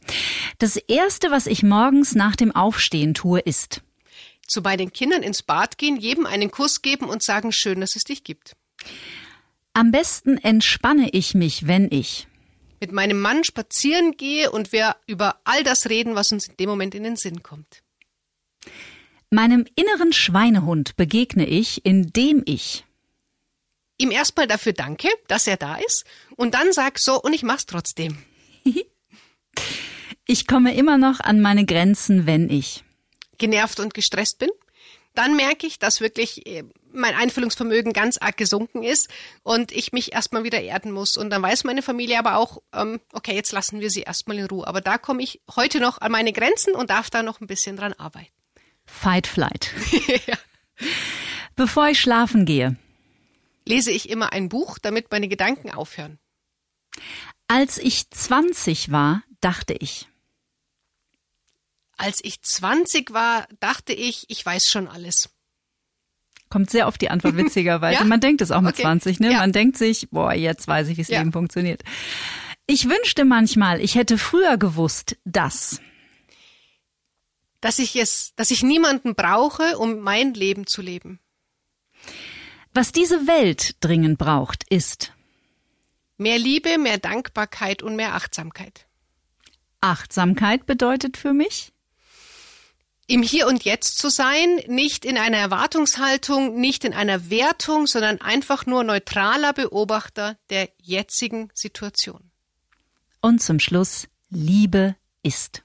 [0.58, 3.80] Das erste, was ich morgens nach dem Aufstehen tue, ist
[4.46, 7.96] zu bei den Kindern ins Bad gehen, jedem einen Kuss geben und sagen, schön, dass
[7.96, 8.54] es dich gibt.
[9.72, 12.26] Am besten entspanne ich mich, wenn ich
[12.84, 16.68] mit meinem Mann spazieren gehe und wir über all das reden, was uns in dem
[16.68, 17.82] Moment in den Sinn kommt.
[19.30, 22.84] Meinem inneren Schweinehund begegne ich, indem ich
[23.96, 26.04] ihm erstmal dafür danke, dass er da ist
[26.36, 28.18] und dann sag so und ich mach's trotzdem.
[30.26, 32.84] ich komme immer noch an meine Grenzen, wenn ich
[33.38, 34.50] genervt und gestresst bin.
[35.14, 36.64] Dann merke ich, dass wirklich äh,
[36.94, 39.08] mein Einfühlungsvermögen ganz arg gesunken ist
[39.42, 41.16] und ich mich erstmal wieder erden muss.
[41.16, 44.46] Und dann weiß meine Familie aber auch, ähm, okay, jetzt lassen wir sie erstmal in
[44.46, 44.66] Ruhe.
[44.66, 47.76] Aber da komme ich heute noch an meine Grenzen und darf da noch ein bisschen
[47.76, 48.32] dran arbeiten.
[48.86, 49.70] Fight Flight.
[50.26, 50.36] ja.
[51.56, 52.76] Bevor ich schlafen gehe,
[53.64, 56.18] lese ich immer ein Buch, damit meine Gedanken aufhören.
[57.48, 60.08] Als ich 20 war, dachte ich.
[61.96, 65.30] Als ich 20 war, dachte ich, ich weiß schon alles.
[66.54, 67.98] Kommt sehr oft die Antwort witzigerweise.
[67.98, 68.04] ja?
[68.04, 68.82] Man denkt es auch mit okay.
[68.82, 69.32] 20, ne?
[69.32, 69.38] Ja.
[69.38, 71.18] Man denkt sich, boah, jetzt weiß ich, wie das ja.
[71.18, 71.82] Leben funktioniert.
[72.68, 75.80] Ich wünschte manchmal, ich hätte früher gewusst, dass
[77.60, 81.18] dass ich es, dass ich niemanden brauche, um mein Leben zu leben.
[82.72, 85.12] Was diese Welt dringend braucht, ist
[86.18, 88.86] mehr Liebe, mehr Dankbarkeit und mehr Achtsamkeit.
[89.80, 91.72] Achtsamkeit bedeutet für mich?
[93.06, 98.20] Im Hier und Jetzt zu sein, nicht in einer Erwartungshaltung, nicht in einer Wertung, sondern
[98.20, 102.30] einfach nur neutraler Beobachter der jetzigen Situation.
[103.20, 105.62] Und zum Schluss, Liebe ist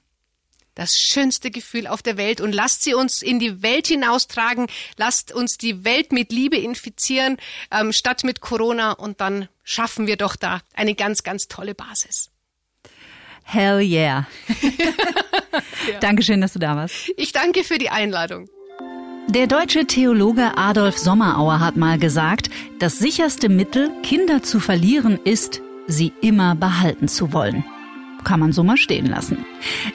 [0.74, 4.66] das schönste Gefühl auf der Welt und lasst sie uns in die Welt hinaustragen,
[4.96, 7.36] lasst uns die Welt mit Liebe infizieren,
[7.70, 12.30] ähm, statt mit Corona und dann schaffen wir doch da eine ganz, ganz tolle Basis.
[13.52, 14.26] Hell yeah.
[15.90, 15.98] ja.
[16.00, 17.10] Dankeschön, dass du da warst.
[17.16, 18.48] Ich danke für die Einladung.
[19.28, 25.62] Der deutsche Theologe Adolf Sommerauer hat mal gesagt, das sicherste Mittel, Kinder zu verlieren, ist,
[25.86, 27.64] sie immer behalten zu wollen
[28.24, 29.44] kann man so mal stehen lassen.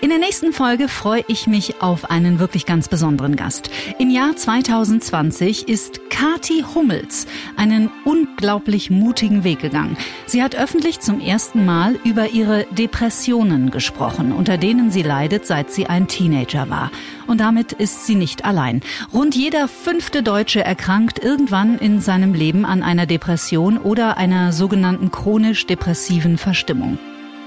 [0.02, 3.70] In der nächsten Folge freue ich mich auf einen wirklich ganz besonderen Gast.
[4.00, 9.98] Im Jahr 2020 ist Kati Hummels einen unglaublich mutigen Weg gegangen.
[10.26, 15.72] Sie hat öffentlich zum ersten Mal über ihre Depressionen gesprochen, unter denen sie leidet, seit
[15.72, 16.92] sie ein Teenager war.
[17.28, 18.82] Und damit ist sie nicht allein.
[19.14, 25.12] Rund jeder fünfte Deutsche erkrankt irgendwann in seinem Leben an einer Depression oder einer sogenannten
[25.12, 26.98] chronisch depressiven Verstimmung.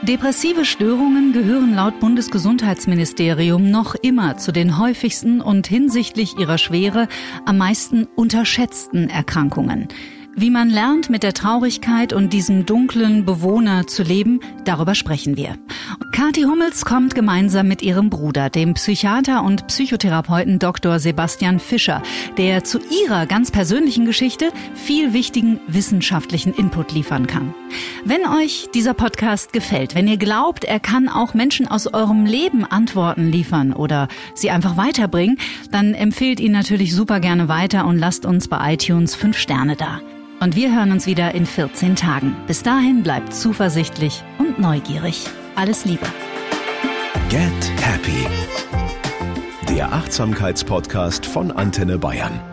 [0.02, 7.08] Depressive Störungen gehören laut Bundesgesundheitsministerium noch immer zu den häufigsten und hinsichtlich ihrer Schwere
[7.44, 9.88] am meisten unterschätzten Erkrankungen.
[10.40, 15.56] Wie man lernt, mit der Traurigkeit und diesem dunklen Bewohner zu leben, darüber sprechen wir.
[16.12, 21.00] Kathi Hummels kommt gemeinsam mit ihrem Bruder, dem Psychiater und Psychotherapeuten Dr.
[21.00, 22.04] Sebastian Fischer,
[22.36, 27.52] der zu ihrer ganz persönlichen Geschichte viel wichtigen wissenschaftlichen Input liefern kann.
[28.04, 32.64] Wenn euch dieser Podcast gefällt, wenn ihr glaubt, er kann auch Menschen aus eurem Leben
[32.64, 35.36] Antworten liefern oder sie einfach weiterbringen,
[35.72, 40.00] dann empfehlt ihn natürlich super gerne weiter und lasst uns bei iTunes fünf Sterne da.
[40.40, 42.36] Und wir hören uns wieder in 14 Tagen.
[42.46, 45.26] Bis dahin bleibt zuversichtlich und neugierig.
[45.56, 46.06] Alles Liebe.
[47.28, 48.26] Get Happy.
[49.68, 52.47] Der Achtsamkeitspodcast von Antenne Bayern.